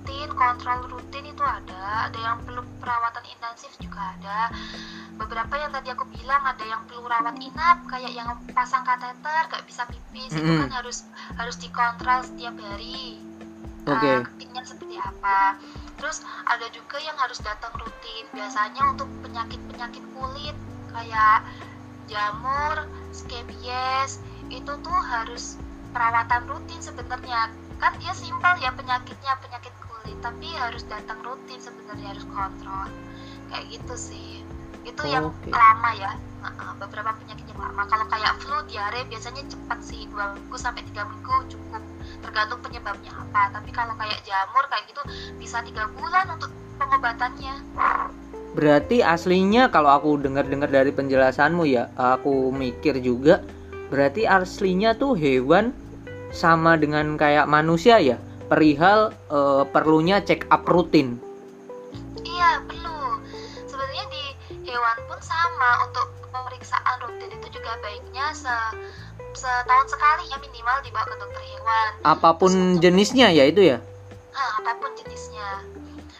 rutin 0.07 0.31
kontrol 0.39 0.87
rutin 0.87 1.27
itu 1.27 1.43
ada 1.43 2.07
ada 2.07 2.19
yang 2.23 2.39
perlu 2.47 2.63
perawatan 2.79 3.27
intensif 3.27 3.75
juga 3.83 4.15
ada 4.15 4.55
beberapa 5.19 5.59
yang 5.59 5.75
tadi 5.75 5.91
aku 5.91 6.07
bilang 6.15 6.47
ada 6.47 6.63
yang 6.63 6.79
perlu 6.87 7.11
rawat 7.11 7.35
inap 7.43 7.83
kayak 7.91 8.15
yang 8.15 8.31
pasang 8.55 8.87
kateter 8.87 9.51
gak 9.51 9.67
bisa 9.67 9.83
pipis 9.91 10.31
itu 10.31 10.47
Mm-mm. 10.47 10.71
kan 10.71 10.79
harus 10.79 11.03
harus 11.35 11.59
dikontrol 11.59 12.23
setiap 12.23 12.55
hari 12.55 13.19
Oke. 13.91 14.07
uh, 14.07 14.23
ketiknya 14.31 14.63
seperti 14.63 14.95
apa 14.95 15.59
terus 15.99 16.23
ada 16.47 16.71
juga 16.71 17.03
yang 17.03 17.19
harus 17.19 17.43
datang 17.43 17.75
rutin 17.75 18.25
biasanya 18.31 18.87
untuk 18.87 19.11
penyakit-penyakit 19.27 20.07
kulit 20.15 20.55
kayak 20.95 21.43
jamur, 22.07 22.87
scabies 23.11 24.23
itu 24.55 24.71
tuh 24.71 25.01
harus 25.03 25.59
perawatan 25.91 26.47
rutin 26.47 26.79
sebenarnya 26.79 27.51
kan 27.83 27.91
dia 27.99 28.15
simpel 28.15 28.55
ya 28.63 28.71
penyakitnya 28.71 29.35
penyakit 29.43 29.75
kulit 30.07 30.23
tapi 30.23 30.47
harus 30.55 30.87
datang 30.87 31.19
rutin 31.27 31.59
sebenarnya 31.59 32.15
harus 32.15 32.27
kontrol. 32.31 32.87
Kayak 33.51 33.65
gitu 33.75 33.95
sih. 33.99 34.47
Itu 34.87 35.03
yang 35.11 35.35
Oke. 35.35 35.51
lama 35.51 35.91
ya. 35.99 36.15
Beberapa 36.79 37.11
penyakit 37.19 37.43
yang 37.51 37.59
lama. 37.59 37.83
Kalau 37.91 38.07
kayak 38.07 38.39
flu 38.39 38.55
diare 38.71 39.03
biasanya 39.11 39.43
cepat 39.51 39.83
sih. 39.83 40.07
Dua 40.15 40.39
minggu 40.39 40.55
sampai 40.55 40.87
tiga 40.87 41.11
minggu 41.11 41.51
cukup. 41.51 41.83
Tergantung 42.23 42.63
penyebabnya 42.63 43.11
apa. 43.19 43.51
Tapi 43.59 43.71
kalau 43.75 43.99
kayak 43.99 44.23
jamur 44.23 44.63
kayak 44.71 44.87
gitu 44.87 45.03
bisa 45.43 45.59
tiga 45.67 45.91
bulan 45.99 46.39
untuk 46.39 46.55
pengobatannya. 46.79 47.55
Berarti 48.55 49.03
aslinya 49.03 49.75
kalau 49.75 49.91
aku 49.91 50.23
dengar-dengar 50.23 50.71
dari 50.71 50.95
penjelasanmu 50.95 51.67
ya, 51.67 51.91
aku 51.99 52.55
mikir 52.55 53.03
juga 53.03 53.43
berarti 53.91 54.23
aslinya 54.27 54.95
tuh 54.99 55.19
hewan 55.19 55.71
sama 56.33 56.75
dengan 56.81 57.21
kayak 57.21 57.47
manusia 57.47 58.01
ya, 58.01 58.17
perihal 58.47 59.11
eh, 59.31 59.63
perlunya 59.71 60.23
check 60.23 60.47
up 60.49 60.65
rutin. 60.67 61.19
iya 62.23 62.63
perlu 62.67 63.21
sebenarnya 63.67 64.05
di 64.11 64.25
hewan 64.67 64.99
pun 65.07 65.21
sama 65.23 65.87
untuk 65.87 66.07
pemeriksaan 66.31 66.97
rutin 67.03 67.31
itu 67.31 67.47
juga 67.59 67.75
baiknya 67.81 68.31
se 68.35 68.55
setahun 69.37 69.93
sekali 69.93 70.25
ya 70.33 70.37
minimal 70.41 70.81
dibawa 70.81 71.05
ke 71.05 71.17
dokter 71.21 71.43
hewan 71.45 71.89
Apa 72.03 72.31
pun 72.41 72.81
jenisnya 72.81 73.29
ya 73.31 73.45
itu 73.47 73.63
ya. 73.63 73.79
nah, 74.33 74.51
apa 74.65 74.73
pun 74.81 74.91
jenisnya 74.97 75.61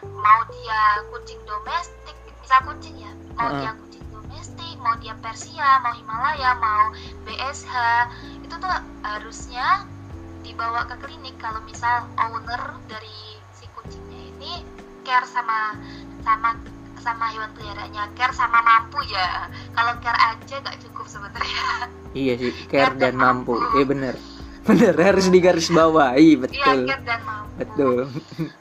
mau 0.05 0.41
dia 0.53 0.81
kucing 1.13 1.41
domestik 1.49 2.17
misal 2.45 2.61
kucing 2.69 2.97
ya 3.01 3.13
mau 3.35 3.49
Heeh. 3.51 3.61
dia 3.65 3.73
kucing 3.73 4.05
domestik 4.13 4.75
mau 4.81 4.95
dia 5.01 5.15
Persia 5.25 5.81
mau 5.81 5.93
Himalaya 5.97 6.51
mau 6.61 6.83
BSH 7.25 7.75
itu 8.45 8.55
tuh 8.57 8.71
harusnya 9.03 9.85
dibawa 10.47 10.87
ke 10.87 10.95
klinik 11.03 11.35
kalau 11.43 11.59
misal 11.67 12.07
owner 12.15 12.79
dari 12.87 13.43
si 13.59 13.67
kucingnya 13.75 14.31
ini 14.39 14.63
care 15.03 15.27
sama 15.27 15.75
sama 16.23 16.55
sama 17.03 17.27
hewan 17.35 17.51
peliharanya 17.59 18.07
care 18.15 18.35
sama 18.35 18.63
mampu 18.63 19.03
ya 19.11 19.51
kalau 19.75 19.99
care 19.99 20.19
aja 20.19 20.55
gak 20.63 20.79
cukup 20.87 21.07
sebenarnya 21.11 21.91
Iya 22.17 22.35
sih, 22.41 22.53
care 22.73 22.97
dan 22.97 23.13
mampu. 23.13 23.61
Eh 23.77 23.85
bener. 23.85 24.17
Bener 24.65 24.97
harus 24.97 25.29
digaris 25.29 25.69
bawahi, 25.69 26.33
iya 26.33 26.41
betul. 26.41 26.81
care 26.89 27.05
dan 27.05 27.21
mampu 27.29 27.47
Betul. 27.61 28.09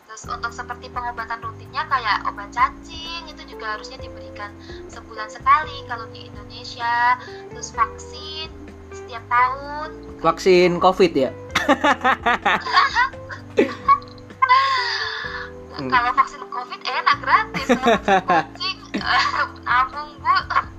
Terus 0.08 0.24
untuk 0.32 0.51
seperti 0.51 0.88
pengobatan 0.92 1.39
rutinnya 1.39 1.84
kayak 1.88 2.27
obat 2.27 2.51
cacing 2.51 3.24
itu 3.32 3.42
juga 3.48 3.75
harusnya 3.75 4.00
diberikan 4.00 4.51
sebulan 4.92 5.27
sekali 5.32 5.88
kalau 5.88 6.08
di 6.12 6.27
Indonesia. 6.27 7.20
Terus 7.51 7.72
vaksin 7.72 8.48
setiap 8.92 9.24
tahun. 9.27 10.20
Vaksin 10.20 10.80
Covid 10.84 11.12
ya. 11.15 11.32
Hmm. 15.75 15.89
Kalau 15.91 16.12
vaksin 16.15 16.39
COVID 16.39 16.81
enak 16.88 17.17
gratis. 17.19 17.67
Kucing 17.67 18.77
nabung 19.65 20.12
bu. 20.22 20.36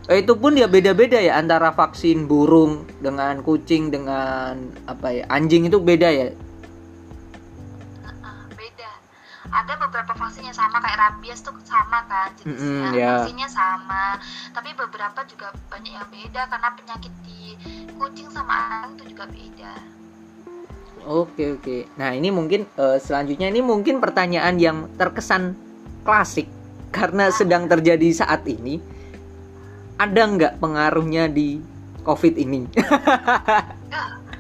Eh, 0.07 0.23
itu 0.23 0.33
pun 0.38 0.55
ya 0.55 0.71
beda-beda 0.71 1.19
ya 1.19 1.35
antara 1.37 1.75
vaksin 1.75 2.31
burung 2.31 2.87
dengan 3.02 3.43
kucing 3.43 3.90
dengan 3.90 4.71
apa 4.87 5.11
ya 5.11 5.25
anjing 5.26 5.66
itu 5.66 5.83
beda 5.83 6.09
ya. 6.09 6.31
Beda. 8.55 8.90
Ada 9.50 9.73
beberapa 9.83 10.14
vaksin 10.14 10.47
yang 10.47 10.55
sama 10.55 10.78
kayak 10.78 10.97
rabies 10.97 11.43
tuh 11.43 11.55
sama 11.66 12.07
kan 12.07 12.31
jenisnya, 12.38 12.62
Mm-mm, 12.62 12.95
ya. 12.95 13.19
vaksinnya 13.19 13.49
sama. 13.50 14.16
Tapi 14.55 14.71
beberapa 14.78 15.21
juga 15.26 15.50
banyak 15.69 15.93
yang 15.93 16.09
beda 16.09 16.43
karena 16.55 16.69
penyakit 16.78 17.12
di 17.26 17.59
kucing 17.99 18.31
sama 18.31 18.87
anjing 18.87 19.02
itu 19.02 19.05
juga 19.12 19.26
beda. 19.26 19.75
Oke 21.07 21.55
oke. 21.55 21.87
Nah 21.95 22.11
ini 22.11 22.35
mungkin 22.35 22.67
eh, 22.67 22.99
selanjutnya 22.99 23.47
ini 23.47 23.63
mungkin 23.63 24.03
pertanyaan 24.03 24.59
yang 24.59 24.91
terkesan 24.99 25.55
klasik 26.03 26.51
karena 26.91 27.31
sedang 27.31 27.71
terjadi 27.71 28.11
saat 28.11 28.43
ini. 28.51 28.83
Ada 29.97 30.23
nggak 30.27 30.55
pengaruhnya 30.59 31.31
di 31.31 31.63
COVID 32.03 32.35
ini? 32.37 32.67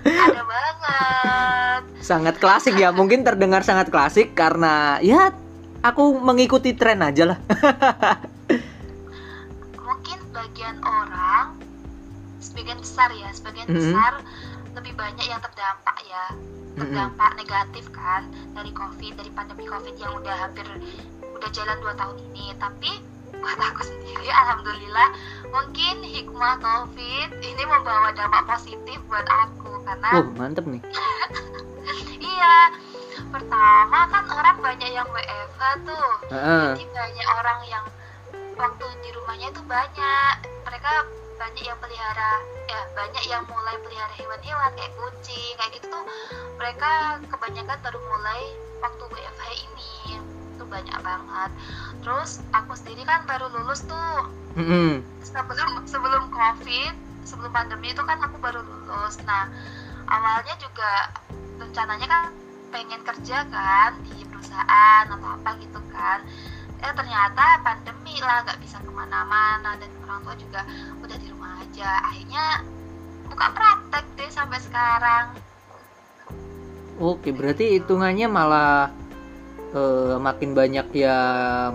Ada 0.06 0.42
banget. 0.42 1.82
sangat 2.02 2.34
klasik 2.38 2.78
ya. 2.78 2.90
Mungkin 2.90 3.22
terdengar 3.22 3.62
sangat 3.62 3.90
klasik 3.90 4.34
karena 4.34 4.98
ya 5.02 5.30
aku 5.82 6.18
mengikuti 6.18 6.74
tren 6.74 7.02
aja 7.02 7.34
lah. 7.34 7.38
Mungkin 9.86 10.18
bagian 10.30 10.78
orang 10.82 11.58
sebagian 12.38 12.78
besar 12.78 13.10
ya, 13.10 13.30
sebagian 13.34 13.66
Mhm. 13.66 13.74
besar 13.74 14.12
lebih 14.74 14.94
banyak 14.94 15.26
yang 15.26 15.42
terdampak 15.42 15.98
ya. 16.06 16.24
Terdampak 16.76 17.30
negatif 17.40 17.88
kan 17.88 18.28
dari 18.52 18.68
Covid, 18.76 19.16
dari 19.16 19.30
pandemi 19.32 19.64
Covid 19.64 19.96
yang 19.96 20.12
udah 20.20 20.36
hampir 20.36 20.68
udah 21.24 21.50
jalan 21.52 21.76
2 21.80 22.00
tahun 22.00 22.16
ini. 22.32 22.52
Tapi 22.60 22.90
buat 23.36 23.58
aku 23.60 23.82
sendiri 23.84 24.28
alhamdulillah 24.44 25.08
mungkin 25.52 25.94
hikmah 26.04 26.56
Covid 26.60 27.28
ini 27.40 27.62
membawa 27.64 28.12
dampak 28.12 28.44
positif 28.48 28.98
buat 29.08 29.26
aku 29.28 29.82
karena 29.84 30.08
Oh 30.20 30.24
mantep 30.36 30.64
nih. 30.68 30.82
iya 32.36 32.72
pertama 33.32 34.06
kan 34.12 34.24
orang 34.28 34.56
banyak 34.60 34.90
yang 34.92 35.08
WFH 35.08 35.62
tuh 35.84 36.08
Heeh. 36.32 36.68
jadi 36.76 36.84
banyak 36.92 37.28
orang 37.40 37.60
yang 37.68 37.84
waktu 38.56 38.86
di 39.04 39.10
rumahnya 39.12 39.48
itu 39.52 39.62
banyak 39.64 40.34
mereka 40.64 40.92
banyak 41.36 41.64
yang 41.68 41.78
pelihara 41.78 42.32
ya 42.66 42.80
banyak 42.96 43.24
yang 43.28 43.44
mulai 43.46 43.76
pelihara 43.84 44.12
hewan-hewan 44.16 44.70
kayak 44.72 44.92
kucing 44.96 45.54
kayak 45.60 45.72
gitu 45.76 45.86
tuh 45.92 46.04
mereka 46.56 47.20
kebanyakan 47.28 47.78
baru 47.84 48.00
mulai 48.00 48.42
waktu 48.80 49.04
WFH 49.08 49.46
ini. 49.68 49.92
Itu 50.56 50.64
banyak 50.64 50.98
banget. 51.04 51.50
Terus 52.00 52.40
aku 52.56 52.72
sendiri 52.76 53.04
kan 53.04 53.28
baru 53.28 53.52
lulus 53.52 53.84
tuh. 53.84 54.32
Sebelum 55.24 55.84
sebelum 55.84 56.32
covid 56.32 56.94
sebelum 57.26 57.50
pandemi 57.52 57.92
itu 57.92 58.00
kan 58.00 58.16
aku 58.24 58.40
baru 58.40 58.64
lulus. 58.64 59.20
Nah 59.28 59.52
awalnya 60.08 60.56
juga 60.56 61.12
rencananya 61.60 62.06
kan 62.08 62.24
pengen 62.72 63.00
kerja 63.04 63.46
kan 63.48 63.94
di 64.04 64.24
perusahaan 64.26 65.04
atau 65.06 65.28
apa 65.38 65.50
gitu 65.62 65.80
kan 65.94 66.20
eh 66.82 66.92
ternyata 66.92 67.44
pandemi 67.64 68.16
lah 68.20 68.44
nggak 68.44 68.58
bisa 68.60 68.76
ke 68.80 68.90
mana-mana 68.92 69.76
dan 69.80 69.90
orang 70.04 70.20
tua 70.24 70.34
juga 70.36 70.60
udah 71.00 71.16
di 71.16 71.26
rumah 71.32 71.52
aja. 71.62 71.90
Akhirnya 72.04 72.44
buka 73.28 73.46
praktek 73.52 74.04
deh 74.16 74.30
sampai 74.30 74.58
sekarang. 74.60 75.26
Oke, 76.96 77.28
berarti 77.28 77.76
hitungannya 77.76 78.26
malah 78.28 78.88
eh, 79.76 80.16
makin 80.16 80.56
banyak 80.56 80.88
yang 80.96 81.74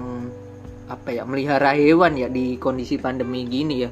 apa 0.92 1.08
ya 1.16 1.24
melihara 1.24 1.72
hewan 1.72 2.20
ya 2.20 2.28
di 2.28 2.60
kondisi 2.60 3.00
pandemi 3.00 3.48
gini 3.48 3.76
ya. 3.86 3.90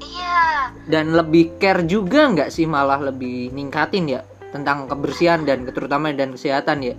iya. 0.00 0.72
Dan 0.88 1.12
lebih 1.12 1.60
care 1.60 1.84
juga 1.84 2.32
nggak 2.32 2.48
sih 2.48 2.64
malah 2.64 2.96
lebih 2.96 3.52
ningkatin 3.52 4.08
ya 4.08 4.24
tentang 4.54 4.88
kebersihan 4.88 5.44
dan 5.44 5.68
terutama 5.68 6.14
dan 6.16 6.32
kesehatan 6.32 6.80
ya? 6.80 6.94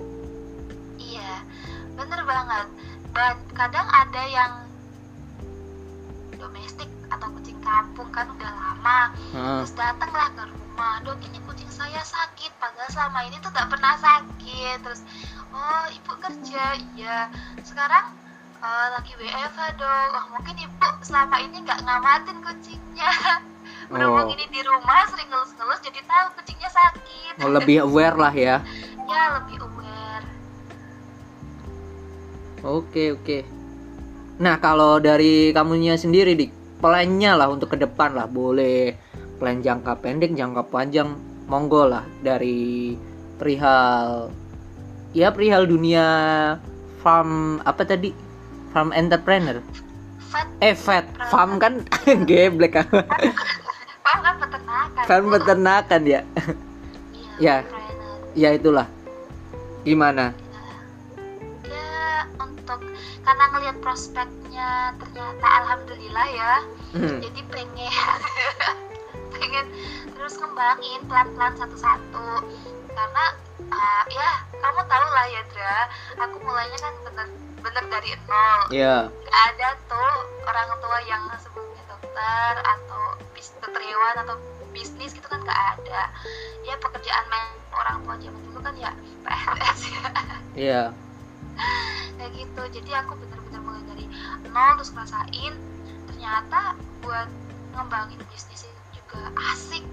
Iya 1.01 1.42
bener 1.98 2.22
banget 2.27 2.68
dan 3.15 3.39
kadang 3.55 3.88
ada 3.88 4.24
yang 4.27 4.51
domestik 6.36 6.91
atau 7.07 7.31
kucing 7.39 7.55
kampung 7.63 8.12
kan 8.12 8.27
udah 8.27 8.51
lama 8.51 9.00
Heeh. 9.31 9.57
terus 9.63 9.74
datanglah 9.79 10.27
ke 10.36 10.43
rumah 10.51 11.00
dok 11.07 11.19
ini 11.24 11.39
kucing 11.48 11.72
saya 11.72 12.03
sakit 12.03 12.51
padahal 12.60 12.91
selama 12.91 13.19
ini 13.24 13.39
tuh 13.39 13.48
gak 13.55 13.72
pernah 13.72 13.95
sakit. 13.95 14.77
Terus 14.84 15.01
oh 15.55 15.86
ibu 15.95 16.12
kerja. 16.19 16.75
Iya 17.00 17.31
sekarang 17.63 18.12
eh, 18.60 18.88
lagi 18.91 19.12
WFH 19.15 19.60
dok. 19.79 20.07
Oh, 20.12 20.25
mungkin 20.36 20.55
ibu 20.60 20.75
selama 21.00 21.39
ini 21.39 21.63
nggak 21.63 21.79
ngamatin 21.88 22.38
kucingnya. 22.43 23.12
Berhubung 23.91 24.27
Oh. 24.27 24.34
ini 24.36 24.45
di 24.50 24.60
rumah 24.65 25.05
sering 25.07 25.29
ngelus-ngelus 25.31 25.79
jadi 25.79 26.01
tahu 26.03 26.25
kucingnya 26.36 26.67
sakit. 26.67 27.34
Mau 27.39 27.53
lebih 27.53 27.88
aware 27.88 28.17
lah 28.19 28.34
ya. 28.36 28.60
Ya 29.05 29.38
lebih 29.38 29.62
aware 29.62 29.85
Oke 32.65 33.13
oke. 33.13 33.45
Nah 34.41 34.57
kalau 34.57 34.98
dari 34.98 35.53
kamunya 35.53 35.93
sendiri 35.93 36.34
dik, 36.34 36.81
plannya 36.81 37.38
lah 37.38 37.53
untuk 37.53 37.72
ke 37.72 37.77
depan 37.77 38.17
lah 38.17 38.25
boleh 38.25 38.98
plan 39.38 39.62
jangka 39.62 40.01
pendek, 40.01 40.34
jangka 40.34 40.65
panjang, 40.74 41.13
monggo 41.45 41.86
lah 41.86 42.01
dari 42.25 42.98
perihal 43.38 44.34
ya 45.13 45.29
perihal 45.29 45.69
dunia 45.69 46.07
farm 47.05 47.62
apa 47.69 47.86
tadi 47.86 48.10
farm 48.74 48.89
entrepreneur. 48.98 49.62
fat 50.34 50.50
Eh 50.60 50.74
vet 50.74 51.05
farm 51.29 51.62
kan 51.62 51.86
geblek 52.29 52.81
kan. 52.81 52.89
paham 54.01 54.19
kan 54.25 54.36
peternakan 54.41 55.03
farm 55.05 55.25
peternakan 55.29 56.01
ya. 56.03 56.22
iya 57.38 57.55
Ya. 57.62 57.63
Ya 58.36 58.50
itulah. 58.57 58.89
Gimana? 59.86 60.44
Karena 63.25 63.44
ngelihat 63.50 63.77
prospeknya 63.82 64.70
ternyata 64.98 65.48
alhamdulillah 65.63 66.27
ya 66.29 66.53
Hmm. 66.96 67.20
jadi 67.20 67.41
pengen 67.51 67.91
pengen 69.36 69.65
terus 70.15 70.39
ngembangin 70.39 71.03
pelan-pelan 71.05 71.51
satu-satu 71.60 72.27
karena 72.88 73.25
ah, 73.67 74.03
ya 74.08 74.29
kamu 74.55 74.82
tahu 74.88 75.05
lah 75.12 75.25
ya 75.27 75.41
Dra 75.51 75.79
aku 76.24 76.39
mulainya 76.39 76.79
kan 76.79 76.94
bener 77.03 77.27
bener 77.60 77.84
dari 77.91 78.15
nol 78.32 78.62
Ya. 78.72 79.12
Gak 79.12 79.39
ada 79.51 79.67
tuh 79.91 80.12
orang 80.48 80.70
tua 80.79 80.98
yang 81.03 81.20
sebelumnya 81.36 81.84
dokter 81.84 82.53
atau 82.63 83.03
bis 83.36 83.51
dokter 83.60 83.82
hewan 83.84 84.15
atau 84.24 84.36
bisnis 84.72 85.12
gitu 85.12 85.27
kan 85.27 85.44
gak 85.44 85.62
ada 85.75 86.01
ya 86.63 86.79
pekerjaan 86.79 87.25
main 87.27 87.60
orang 87.75 87.98
tua 88.08 88.15
zaman 88.24 88.39
dulu 88.48 88.60
kan 88.63 88.75
ya 88.79 88.91
PNS 89.27 89.79
ya 89.84 90.03
Iya. 90.55 90.84
kayak 92.25 92.41
gitu. 92.41 92.82
Jadi 92.82 92.91
aku 92.98 93.13
bener-bener 93.22 93.62
mulai 93.62 93.84
dari 93.86 94.05
nol 94.50 94.82
terus 94.82 94.89
ngerasain 94.98 95.53
ternyata 96.10 96.74
buat 97.05 97.29
ngembangin 97.77 98.17
bisnis 98.34 98.65
itu 98.65 98.82
juga 98.98 99.29
asik. 99.53 99.86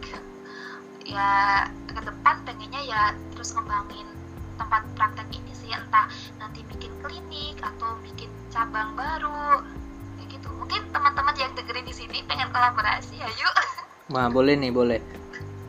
Ya 1.05 1.69
ke 1.93 2.01
depan 2.01 2.41
pengennya 2.49 2.81
ya 2.89 3.03
terus 3.37 3.53
ngembangin 3.53 4.09
tempat 4.57 4.81
praktek 4.97 5.29
ini 5.29 5.53
sih. 5.53 5.69
Entah 5.69 6.09
nanti 6.41 6.65
bikin 6.73 6.89
klinik 7.05 7.61
atau 7.61 8.01
bikin 8.01 8.33
cabang 8.49 8.97
baru 8.97 9.61
kayak 10.17 10.29
gitu. 10.33 10.49
Mungkin 10.57 10.89
teman-teman 10.89 11.37
yang 11.37 11.53
dengerin 11.53 11.85
di 11.85 11.93
sini 11.93 12.25
pengen 12.25 12.49
kolaborasi 12.49 13.21
ya 13.21 13.29
yuk. 13.29 13.57
Nah, 14.09 14.33
boleh 14.33 14.57
nih, 14.57 14.73
boleh. 14.73 15.01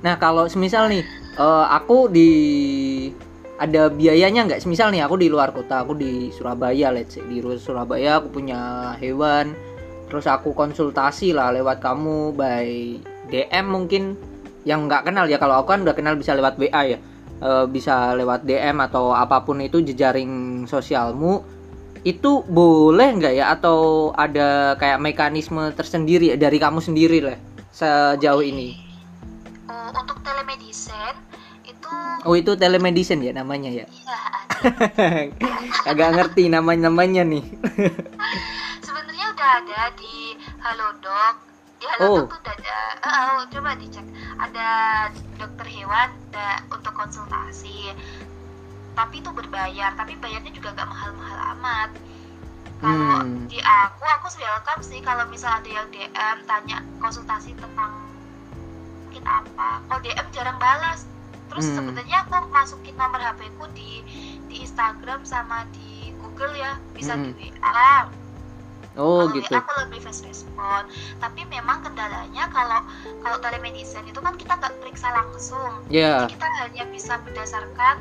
Nah, 0.04 0.20
kalau 0.20 0.52
semisal 0.52 0.92
nih, 0.92 1.04
eh, 1.40 1.66
aku 1.72 2.12
di 2.12 2.32
ada 3.64 3.88
biayanya 3.88 4.48
nggak? 4.48 4.62
Semisal 4.62 4.92
nih, 4.92 5.04
aku 5.08 5.16
di 5.16 5.32
luar 5.32 5.56
kota, 5.56 5.82
aku 5.88 5.96
di 5.96 6.30
Surabaya, 6.36 6.92
let's 6.92 7.16
say 7.16 7.24
di 7.24 7.40
Surabaya, 7.40 8.20
aku 8.20 8.40
punya 8.40 8.94
hewan, 9.00 9.56
terus 10.12 10.28
aku 10.28 10.52
konsultasi 10.52 11.32
lah 11.32 11.56
lewat 11.56 11.80
kamu 11.80 12.36
by 12.36 13.00
DM 13.32 13.66
mungkin 13.72 14.20
yang 14.68 14.92
nggak 14.92 15.08
kenal 15.08 15.26
ya. 15.26 15.40
Kalau 15.40 15.64
aku 15.64 15.72
kan 15.72 15.88
udah 15.88 15.96
kenal 15.96 16.20
bisa 16.20 16.36
lewat 16.36 16.60
WA 16.60 16.96
ya, 16.96 17.00
Eh, 17.44 17.66
bisa 17.68 18.16
lewat 18.16 18.48
DM 18.48 18.80
atau 18.80 19.12
apa 19.12 19.44
pun 19.44 19.60
itu 19.60 19.84
jejaring 19.84 20.64
sosialmu. 20.64 21.44
Itu 22.08 22.48
boleh 22.48 23.20
nggak 23.20 23.34
ya? 23.36 23.52
Atau 23.52 24.12
ada 24.16 24.80
kayak 24.80 25.04
mekanisme 25.04 25.60
tersendiri 25.76 26.32
ya 26.32 26.38
dari 26.40 26.56
kamu 26.56 26.80
sendiri 26.80 27.20
lah 27.20 27.36
sejauh 27.76 28.40
ini? 28.40 28.80
Oh, 29.68 29.92
untuk 29.92 30.24
telemedicine 30.24 31.20
Oh 32.24 32.34
itu 32.34 32.56
telemedicine 32.56 33.20
ya 33.22 33.34
namanya 33.34 33.68
ya? 33.70 33.86
iya 33.86 34.20
Agak 35.90 36.10
ngerti 36.16 36.48
namanya-namanya 36.48 37.24
nih. 37.26 37.44
sebenarnya 38.86 39.26
udah 39.30 39.50
ada 39.60 39.82
di 39.94 40.16
Halodoc 40.58 41.36
di 41.78 41.86
Oh. 42.00 42.24
Halodoc 42.24 42.32
tuh 42.32 42.40
udah 42.40 42.56
ada 42.56 42.78
oh, 43.04 43.44
coba 43.46 43.76
dicek 43.76 44.08
ada 44.38 44.68
dokter 45.36 45.68
hewan 45.70 46.10
da- 46.30 46.64
untuk 46.66 46.94
konsultasi 46.94 47.92
tapi 48.94 49.20
itu 49.20 49.30
berbayar 49.30 49.92
tapi 49.92 50.16
bayarnya 50.16 50.52
juga 50.52 50.72
gak 50.72 50.86
mahal-mahal 50.86 51.38
amat 51.54 51.90
kalau 52.78 53.20
Hmm. 53.20 53.48
di 53.48 53.60
aku 53.60 54.04
aku 54.06 54.28
welcome 54.38 54.80
sih 54.82 55.00
kalau 55.00 55.24
misal 55.28 55.52
ada 55.52 55.68
yang 55.68 55.88
DM 55.88 56.38
tanya 56.46 56.80
konsultasi 56.98 57.52
tentang 57.54 57.92
mungkin 59.02 59.24
apa 59.24 59.84
kalau 59.84 60.00
DM 60.00 60.28
jarang 60.30 60.56
balas 60.58 61.04
terus 61.46 61.66
Hmm. 61.66 61.76
sebenarnya 61.78 62.18
aku 62.22 62.50
masukin 62.50 62.94
nomor 62.94 63.20
HP 63.20 63.42
ku 63.54 63.66
di 63.72 64.04
di 64.46 64.62
Instagram 64.62 65.24
sama 65.24 65.66
di 65.70 65.90
Google 66.16 66.54
ya 66.54 66.76
bisa 66.92 67.14
Hmm. 67.14 67.32
di 67.32 67.50
WA 67.54 68.08
Oh 68.94 69.26
kalau 69.26 69.34
gitu. 69.34 69.50
WA 69.50 69.58
aku 69.58 69.72
lebih 69.82 70.00
fast 70.02 70.22
respon 70.22 70.82
tapi 71.18 71.42
memang 71.46 71.82
kendalanya 71.82 72.46
kalau 72.48 72.86
kalau 73.20 73.38
telemedicine 73.40 74.06
itu 74.06 74.18
kan 74.18 74.34
kita 74.34 74.54
nggak 74.54 74.74
periksa 74.78 75.10
langsung 75.12 75.82
Ya, 75.88 76.22
jadi 76.22 76.38
kita 76.38 76.48
hanya 76.60 76.84
bisa 76.88 77.18
berdasarkan 77.20 77.96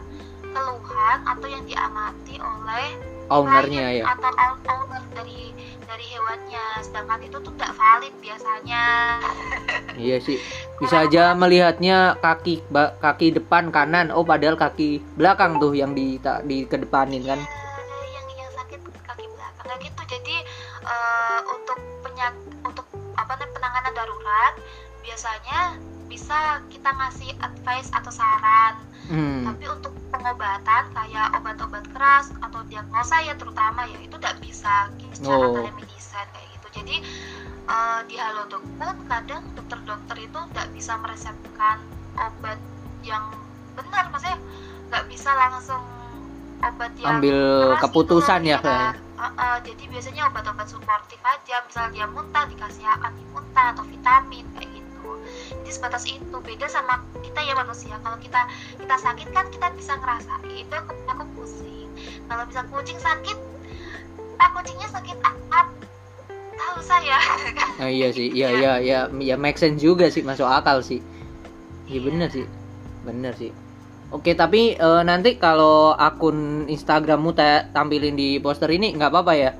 keluhan 0.44 1.18
atau 1.24 1.46
yang 1.46 1.64
diamati 1.64 2.36
oleh 2.36 2.88
ownernya 3.26 3.86
ya. 3.94 4.04
atau 4.06 4.28
own- 4.30 4.60
owner 4.66 5.00
dari 5.12 5.56
dari 5.92 6.08
hewannya 6.08 6.66
sedangkan 6.80 7.20
itu 7.20 7.36
tuh 7.44 7.52
tidak 7.52 7.76
valid 7.76 8.14
biasanya 8.24 8.84
Iya 9.92 10.16
sih. 10.24 10.40
Bisa 10.80 11.04
aja 11.04 11.36
melihatnya 11.36 12.16
kaki 12.16 12.64
kaki 12.72 13.36
depan 13.36 13.68
kanan. 13.68 14.08
Oh 14.08 14.24
padahal 14.24 14.56
kaki 14.56 15.04
belakang 15.20 15.60
tuh 15.60 15.76
yang 15.76 15.92
di 15.92 16.16
di 16.48 16.64
kedepanin 16.64 17.20
kan. 17.28 17.36
Ya, 17.36 18.00
yang 18.16 18.26
yang 18.40 18.50
sakit 18.56 18.80
kaki 19.04 19.26
belakang 19.28 19.66
kayak 19.68 19.80
gitu 19.84 20.02
jadi 20.16 20.36
eh, 20.80 21.40
untuk 21.44 21.78
penyak 22.00 22.34
untuk 22.64 22.88
apa 23.20 23.32
namanya 23.36 23.52
penanganan 23.52 23.92
darurat 23.92 24.54
biasanya 25.04 25.60
bisa 26.08 26.64
kita 26.72 26.88
ngasih 26.88 27.30
advice 27.44 27.92
atau 27.92 28.08
saran 28.08 28.80
Hmm. 29.06 29.42
tapi 29.44 29.64
untuk 29.66 29.92
pengobatan 30.08 30.82
kayak 30.94 31.26
obat-obat 31.34 31.84
keras 31.90 32.30
atau 32.38 32.62
diagnosa 32.66 33.18
ya 33.20 33.34
terutama 33.34 33.82
ya 33.88 33.98
itu 33.98 34.14
tidak 34.14 34.38
bisa 34.38 34.86
secara 35.10 35.42
Oh. 35.42 35.54
telemedicine 35.58 36.28
kayak 36.30 36.48
gitu 36.54 36.66
jadi 36.80 36.96
eh, 37.64 38.00
di 38.06 38.16
Halodoc 38.16 38.62
pun 38.76 38.94
kadang 39.06 39.42
dokter-dokter 39.54 40.16
itu 40.18 40.38
tidak 40.54 40.68
bisa 40.70 40.92
meresepkan 40.98 41.76
obat 42.14 42.58
yang 43.02 43.24
benar 43.72 44.06
maksudnya 44.10 44.38
nggak 44.88 45.04
bisa 45.08 45.30
langsung 45.32 45.82
obat 46.62 46.92
yang 46.94 47.18
Ambil 47.18 47.40
keras 47.74 47.80
keputusan 47.82 48.38
gitu, 48.44 48.52
ya, 48.52 48.58
kayak. 48.60 48.94
Eh, 49.18 49.24
eh, 49.24 49.56
jadi 49.66 49.82
biasanya 49.88 50.22
obat-obat 50.30 50.66
suportif 50.66 51.18
aja 51.22 51.56
misalnya 51.64 51.90
dia 51.92 52.06
muntah 52.06 52.44
dikasih 52.46 52.84
anti 52.86 53.24
muntah 53.30 53.66
atau 53.74 53.82
vitamin 53.82 54.46
kayak 54.54 54.70
gitu 54.70 54.81
jadi 55.62 55.70
sebatas 55.78 56.04
itu 56.10 56.36
beda 56.42 56.66
sama 56.66 56.98
kita 57.22 57.38
ya 57.38 57.54
manusia 57.54 57.94
kalau 58.02 58.18
kita 58.18 58.50
kita 58.82 58.96
sakit 58.98 59.28
kan 59.30 59.46
kita 59.46 59.70
bisa 59.78 59.94
ngerasain 59.94 60.50
itu 60.50 60.74
aku, 60.74 60.90
aku 61.06 61.24
pusing 61.38 61.86
kalau 62.26 62.42
bisa 62.50 62.66
kucing 62.66 62.98
sakit 62.98 63.38
pak 64.34 64.50
kucingnya 64.58 64.90
sakit 64.90 65.14
apa 65.22 65.70
tahu 66.58 66.78
saya 66.82 67.18
Oh, 67.82 67.90
iya 67.90 68.14
sih. 68.14 68.30
Iya 68.30 68.48
iya 68.62 68.72
iya 68.78 68.98
ya 69.10 69.34
make 69.34 69.58
sense 69.58 69.82
juga 69.82 70.06
sih 70.06 70.22
masuk 70.22 70.46
akal 70.46 70.84
sih. 70.84 71.02
Iya 71.90 71.98
bener 72.04 72.28
sih. 72.30 72.46
Bener 73.02 73.34
sih. 73.34 73.50
Oke, 74.12 74.36
tapi 74.38 74.76
eh, 74.76 75.02
nanti 75.02 75.34
kalau 75.40 75.90
akun 75.96 76.68
Instagrammu 76.70 77.32
ta- 77.34 77.66
tampilin 77.74 78.14
di 78.14 78.38
poster 78.38 78.70
ini 78.70 78.94
nggak 78.94 79.10
apa-apa 79.10 79.34
ya? 79.34 79.50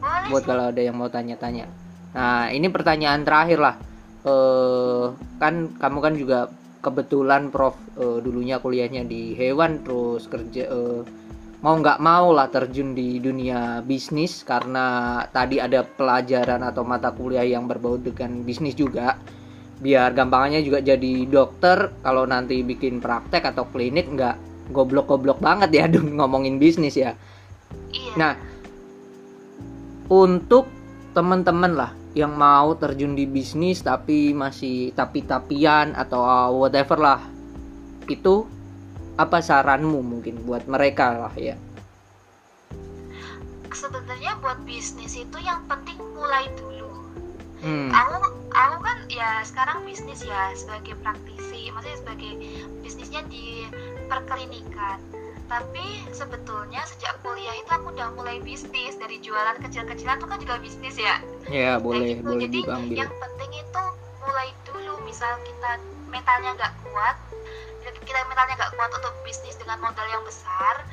boleh 0.00 0.28
buat 0.32 0.42
kalau 0.46 0.64
ada 0.70 0.82
yang 0.82 0.96
mau 0.96 1.10
tanya-tanya. 1.10 1.66
Nah, 2.14 2.46
ini 2.54 2.70
pertanyaan 2.70 3.26
terakhir 3.26 3.58
lah. 3.58 3.74
Eh 4.22 5.04
kan 5.42 5.54
kamu 5.82 5.98
kan 5.98 6.14
juga 6.14 6.38
kebetulan 6.82 7.50
Prof 7.50 7.74
eh, 7.98 8.18
dulunya 8.22 8.58
kuliahnya 8.62 9.02
di 9.06 9.34
hewan 9.34 9.82
terus 9.82 10.30
kerja 10.30 10.66
eh, 10.70 11.02
mau 11.62 11.78
nggak 11.78 12.02
mau 12.02 12.34
lah 12.34 12.50
terjun 12.50 12.94
di 12.94 13.22
dunia 13.22 13.86
bisnis 13.86 14.42
karena 14.42 15.18
tadi 15.30 15.62
ada 15.62 15.86
pelajaran 15.86 16.58
atau 16.66 16.82
mata 16.82 17.14
kuliah 17.14 17.46
yang 17.46 17.70
berbau 17.70 17.98
dengan 17.98 18.42
bisnis 18.42 18.74
juga. 18.74 19.18
Biar 19.82 20.14
gampangnya 20.14 20.62
juga 20.62 20.78
jadi 20.78 21.26
dokter 21.26 21.90
kalau 22.06 22.22
nanti 22.22 22.62
bikin 22.62 23.02
praktek 23.02 23.42
atau 23.54 23.66
klinik 23.70 24.06
nggak 24.10 24.36
goblok-goblok 24.70 25.42
banget 25.42 25.70
ya 25.74 25.84
dong 25.94 26.14
ngomongin 26.18 26.62
bisnis 26.62 26.94
ya. 26.98 27.14
Iya. 27.90 28.14
Nah 28.18 28.32
untuk 30.10 30.66
teman-teman 31.14 31.72
lah 31.74 32.01
yang 32.12 32.36
mau 32.36 32.76
terjun 32.76 33.16
di 33.16 33.24
bisnis 33.24 33.80
tapi 33.80 34.36
masih 34.36 34.92
tapi-tapian 34.92 35.96
atau 35.96 36.20
whatever 36.60 36.98
lah. 37.00 37.20
Itu 38.04 38.44
apa 39.16 39.40
saranmu 39.40 40.00
mungkin 40.00 40.44
buat 40.44 40.68
mereka 40.68 41.28
lah 41.28 41.34
ya? 41.36 41.56
Sebenarnya 43.72 44.36
buat 44.44 44.60
bisnis 44.68 45.16
itu 45.16 45.38
yang 45.40 45.64
penting 45.68 45.96
mulai 46.12 46.48
dulu. 46.60 46.72
Hmm. 47.62 47.94
aku 47.94 48.42
aku 48.50 48.76
kan 48.82 48.98
ya 49.06 49.38
sekarang 49.46 49.86
bisnis 49.86 50.26
ya 50.26 50.50
sebagai 50.58 50.98
praktisi 50.98 51.70
maksudnya 51.70 51.98
sebagai 52.02 52.32
bisnisnya 52.82 53.22
di 53.30 53.70
perklinikan 54.10 54.98
tapi 55.52 56.00
sebetulnya 56.16 56.80
sejak 56.88 57.20
kuliah 57.20 57.52
itu 57.60 57.68
aku 57.68 57.92
udah 57.92 58.08
mulai 58.16 58.40
bisnis. 58.40 58.96
Dari 58.96 59.20
jualan 59.20 59.60
kecil-kecilan 59.60 60.16
itu 60.16 60.24
kan 60.24 60.38
juga 60.40 60.56
bisnis 60.64 60.96
ya? 60.96 61.20
Ya 61.52 61.76
boleh 61.76 62.16
gitu. 62.16 62.24
boleh 62.24 62.48
jadi 62.48 62.60
diambil. 62.64 62.96
yang 63.04 63.12
penting 63.20 63.50
itu 63.60 63.82
mulai 64.24 64.48
dulu. 64.64 64.96
Misal 65.04 65.36
kita 65.44 65.76
mentalnya 66.08 66.56
nggak 66.56 66.72
kuat 66.88 67.16
kita 67.82 68.18
mentalnya 68.26 68.54
nggak 68.56 68.72
kuat 68.74 68.90
untuk 68.96 69.14
bisnis 69.22 69.54
dengan 69.60 69.78
modal 69.78 70.06
yang 70.08 70.24
besar 70.26 70.84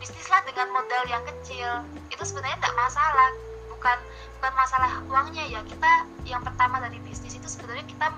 bisnislah 0.00 0.40
dengan 0.48 0.68
modal 0.72 1.04
yang 1.08 1.24
kecil. 1.24 1.84
Itu 2.08 2.24
sebenarnya 2.24 2.60
tidak 2.60 2.76
masalah. 2.76 3.30
Bukan 3.68 3.98
bukan 4.40 4.52
masalah 4.56 4.90
uangnya 5.08 5.44
ya. 5.48 5.60
Kita 5.64 6.08
yang 6.24 6.40
pertama 6.40 6.80
dari 6.80 6.96
bisnis 7.04 7.36
itu 7.36 7.48
sebenarnya 7.48 7.84
kita 7.88 8.08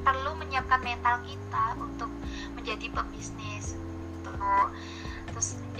perlu 0.00 0.32
menyiapkan 0.36 0.80
mental 0.80 1.20
kita 1.28 1.64
untuk 1.76 2.08
menjadi 2.56 2.88
pebisnis. 2.92 3.76
Tuh 4.24 4.32
terus 4.32 4.99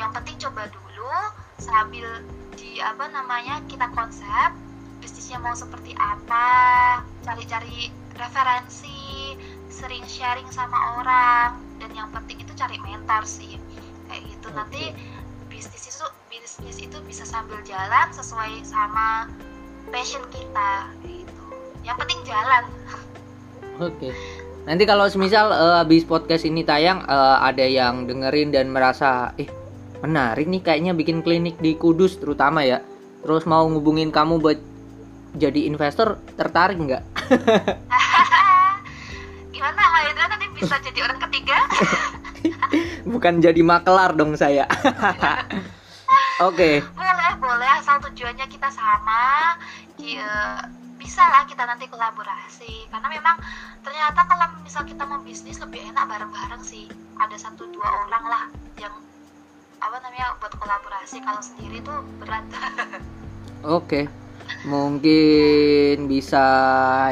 yang 0.01 0.11
penting 0.17 0.41
coba 0.41 0.65
dulu 0.73 1.13
sambil 1.61 2.09
di 2.57 2.81
apa 2.81 3.05
namanya 3.13 3.61
kita 3.69 3.85
konsep 3.93 4.57
bisnisnya 5.05 5.37
mau 5.41 5.53
seperti 5.53 5.93
apa 6.01 6.49
cari-cari 7.21 7.93
referensi 8.17 9.37
sering 9.69 10.05
sharing 10.09 10.49
sama 10.53 11.01
orang 11.01 11.57
dan 11.81 11.91
yang 11.97 12.09
penting 12.13 12.41
itu 12.45 12.53
cari 12.53 12.77
mentor 12.85 13.25
sih. 13.25 13.57
Kayak 14.09 14.23
gitu. 14.29 14.49
Nanti 14.53 14.83
bisnis 15.49 15.89
itu 15.89 16.07
bisnis 16.29 16.77
itu 16.85 16.99
bisa 17.09 17.25
sambil 17.25 17.57
jalan 17.65 18.07
sesuai 18.13 18.61
sama 18.67 19.29
passion 19.89 20.21
kita 20.29 20.93
gitu. 21.09 21.45
Yang 21.81 21.97
penting 22.05 22.21
jalan. 22.29 22.65
Oke. 23.89 24.13
Nanti 24.69 24.85
kalau 24.85 25.09
semisal 25.09 25.49
eh, 25.49 25.77
habis 25.81 26.05
podcast 26.05 26.45
ini 26.45 26.61
tayang 26.61 27.01
eh, 27.09 27.37
ada 27.41 27.65
yang 27.65 28.05
dengerin 28.05 28.53
dan 28.53 28.69
merasa 28.69 29.33
eh 29.41 29.60
menarik 30.01 30.49
nih 30.49 30.65
kayaknya 30.65 30.93
bikin 30.97 31.21
klinik 31.21 31.61
di 31.61 31.77
Kudus 31.77 32.17
terutama 32.17 32.65
ya. 32.65 32.81
Terus 33.21 33.45
mau 33.45 33.69
ngubungin 33.69 34.09
kamu 34.09 34.41
buat 34.41 34.59
jadi 35.37 35.69
investor 35.69 36.17
tertarik 36.35 36.81
nggak? 36.81 37.05
gimana 39.55 39.81
Mahendra 39.93 40.27
nanti 40.33 40.49
bisa 40.57 40.81
jadi 40.81 41.05
orang 41.05 41.21
ketiga 41.29 41.59
Bukan 43.13 43.45
jadi 43.45 43.61
makelar 43.61 44.17
dong 44.17 44.35
saya. 44.35 44.65
Oke. 46.41 46.81
boleh 46.97 47.31
boleh 47.37 47.69
asal 47.77 48.01
tujuannya 48.01 48.49
kita 48.49 48.73
sama 48.73 49.53
ya, 50.01 50.65
bisa 50.97 51.21
lah 51.29 51.45
kita 51.45 51.69
nanti 51.69 51.85
kolaborasi 51.85 52.89
karena 52.89 53.13
memang 53.13 53.37
ternyata 53.85 54.25
kalau 54.25 54.49
misal 54.65 54.89
kita 54.89 55.05
mau 55.05 55.21
bisnis 55.21 55.61
lebih 55.61 55.85
enak 55.93 56.09
bareng-bareng 56.09 56.65
sih 56.65 56.89
ada 57.21 57.37
satu 57.37 57.69
dua 57.69 58.09
orang 58.09 58.25
lah 58.25 58.45
yang 58.81 58.95
apa 59.81 59.97
namanya 60.05 60.37
buat 60.39 60.53
kolaborasi 60.61 61.25
kalau 61.25 61.43
sendiri 61.43 61.81
tuh 61.81 62.05
berat 62.21 62.45
Oke. 63.67 64.09
Mungkin 64.65 66.11
bisa 66.11 66.47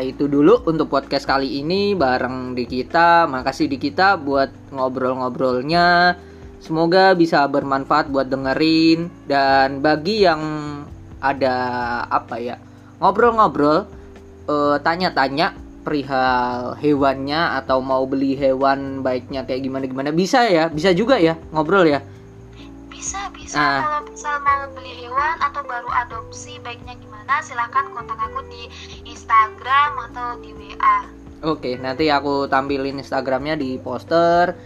itu 0.04 0.28
dulu 0.28 0.64
untuk 0.68 0.88
podcast 0.90 1.28
kali 1.28 1.61
ini 1.61 1.92
bareng 1.92 2.57
di 2.57 2.64
kita. 2.64 3.28
Makasih 3.28 3.68
di 3.68 3.76
kita 3.76 4.16
buat 4.16 4.48
ngobrol-ngobrolnya. 4.72 6.16
Semoga 6.59 7.12
bisa 7.14 7.44
bermanfaat 7.46 8.11
buat 8.11 8.33
dengerin 8.33 9.12
dan 9.31 9.85
bagi 9.85 10.26
yang 10.26 10.42
ada 11.22 11.57
apa 12.11 12.38
ya 12.38 12.57
ngobrol-ngobrol 12.98 13.87
eh, 14.50 14.76
tanya-tanya 14.83 15.54
perihal 15.83 16.74
hewannya 16.78 17.59
atau 17.62 17.78
mau 17.81 18.04
beli 18.04 18.35
hewan 18.35 19.00
baiknya 19.00 19.46
kayak 19.46 19.62
gimana 19.64 19.85
gimana 19.87 20.11
bisa 20.11 20.44
ya 20.50 20.68
bisa 20.68 20.92
juga 20.92 21.16
ya 21.16 21.38
ngobrol 21.54 21.87
ya 21.87 22.02
bisa 22.98 23.30
bisa 23.30 23.54
Ah. 23.54 23.78
kalau 23.78 24.00
misal 24.11 24.42
mau 24.42 24.66
beli 24.74 25.06
hewan 25.06 25.38
atau 25.38 25.62
baru 25.62 25.87
adopsi 25.87 26.58
baiknya 26.66 26.98
gimana 26.98 27.38
silahkan 27.46 27.87
kontak 27.94 28.18
aku 28.18 28.42
di 28.50 28.66
Instagram 29.06 30.11
atau 30.11 30.34
di 30.42 30.50
WA 30.50 31.06
Oke, 31.38 31.78
nanti 31.78 32.11
aku 32.11 32.50
tampilin 32.50 32.98
Instagramnya 32.98 33.54
di 33.54 33.78
poster. 33.78 34.58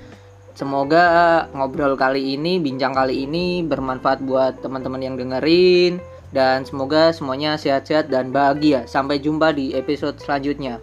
Semoga 0.56 1.44
ngobrol 1.52 2.00
kali 2.00 2.32
ini, 2.32 2.64
bincang 2.64 2.96
kali 2.96 3.28
ini 3.28 3.60
bermanfaat 3.60 4.24
buat 4.24 4.64
teman-teman 4.64 5.04
yang 5.04 5.20
dengerin. 5.20 6.00
Dan 6.32 6.64
semoga 6.64 7.12
semuanya 7.12 7.60
sehat-sehat 7.60 8.08
dan 8.08 8.32
bahagia. 8.32 8.88
Sampai 8.88 9.20
jumpa 9.20 9.52
di 9.52 9.76
episode 9.76 10.16
selanjutnya. 10.16 10.80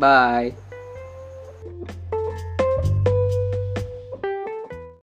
Bye. 0.00 0.56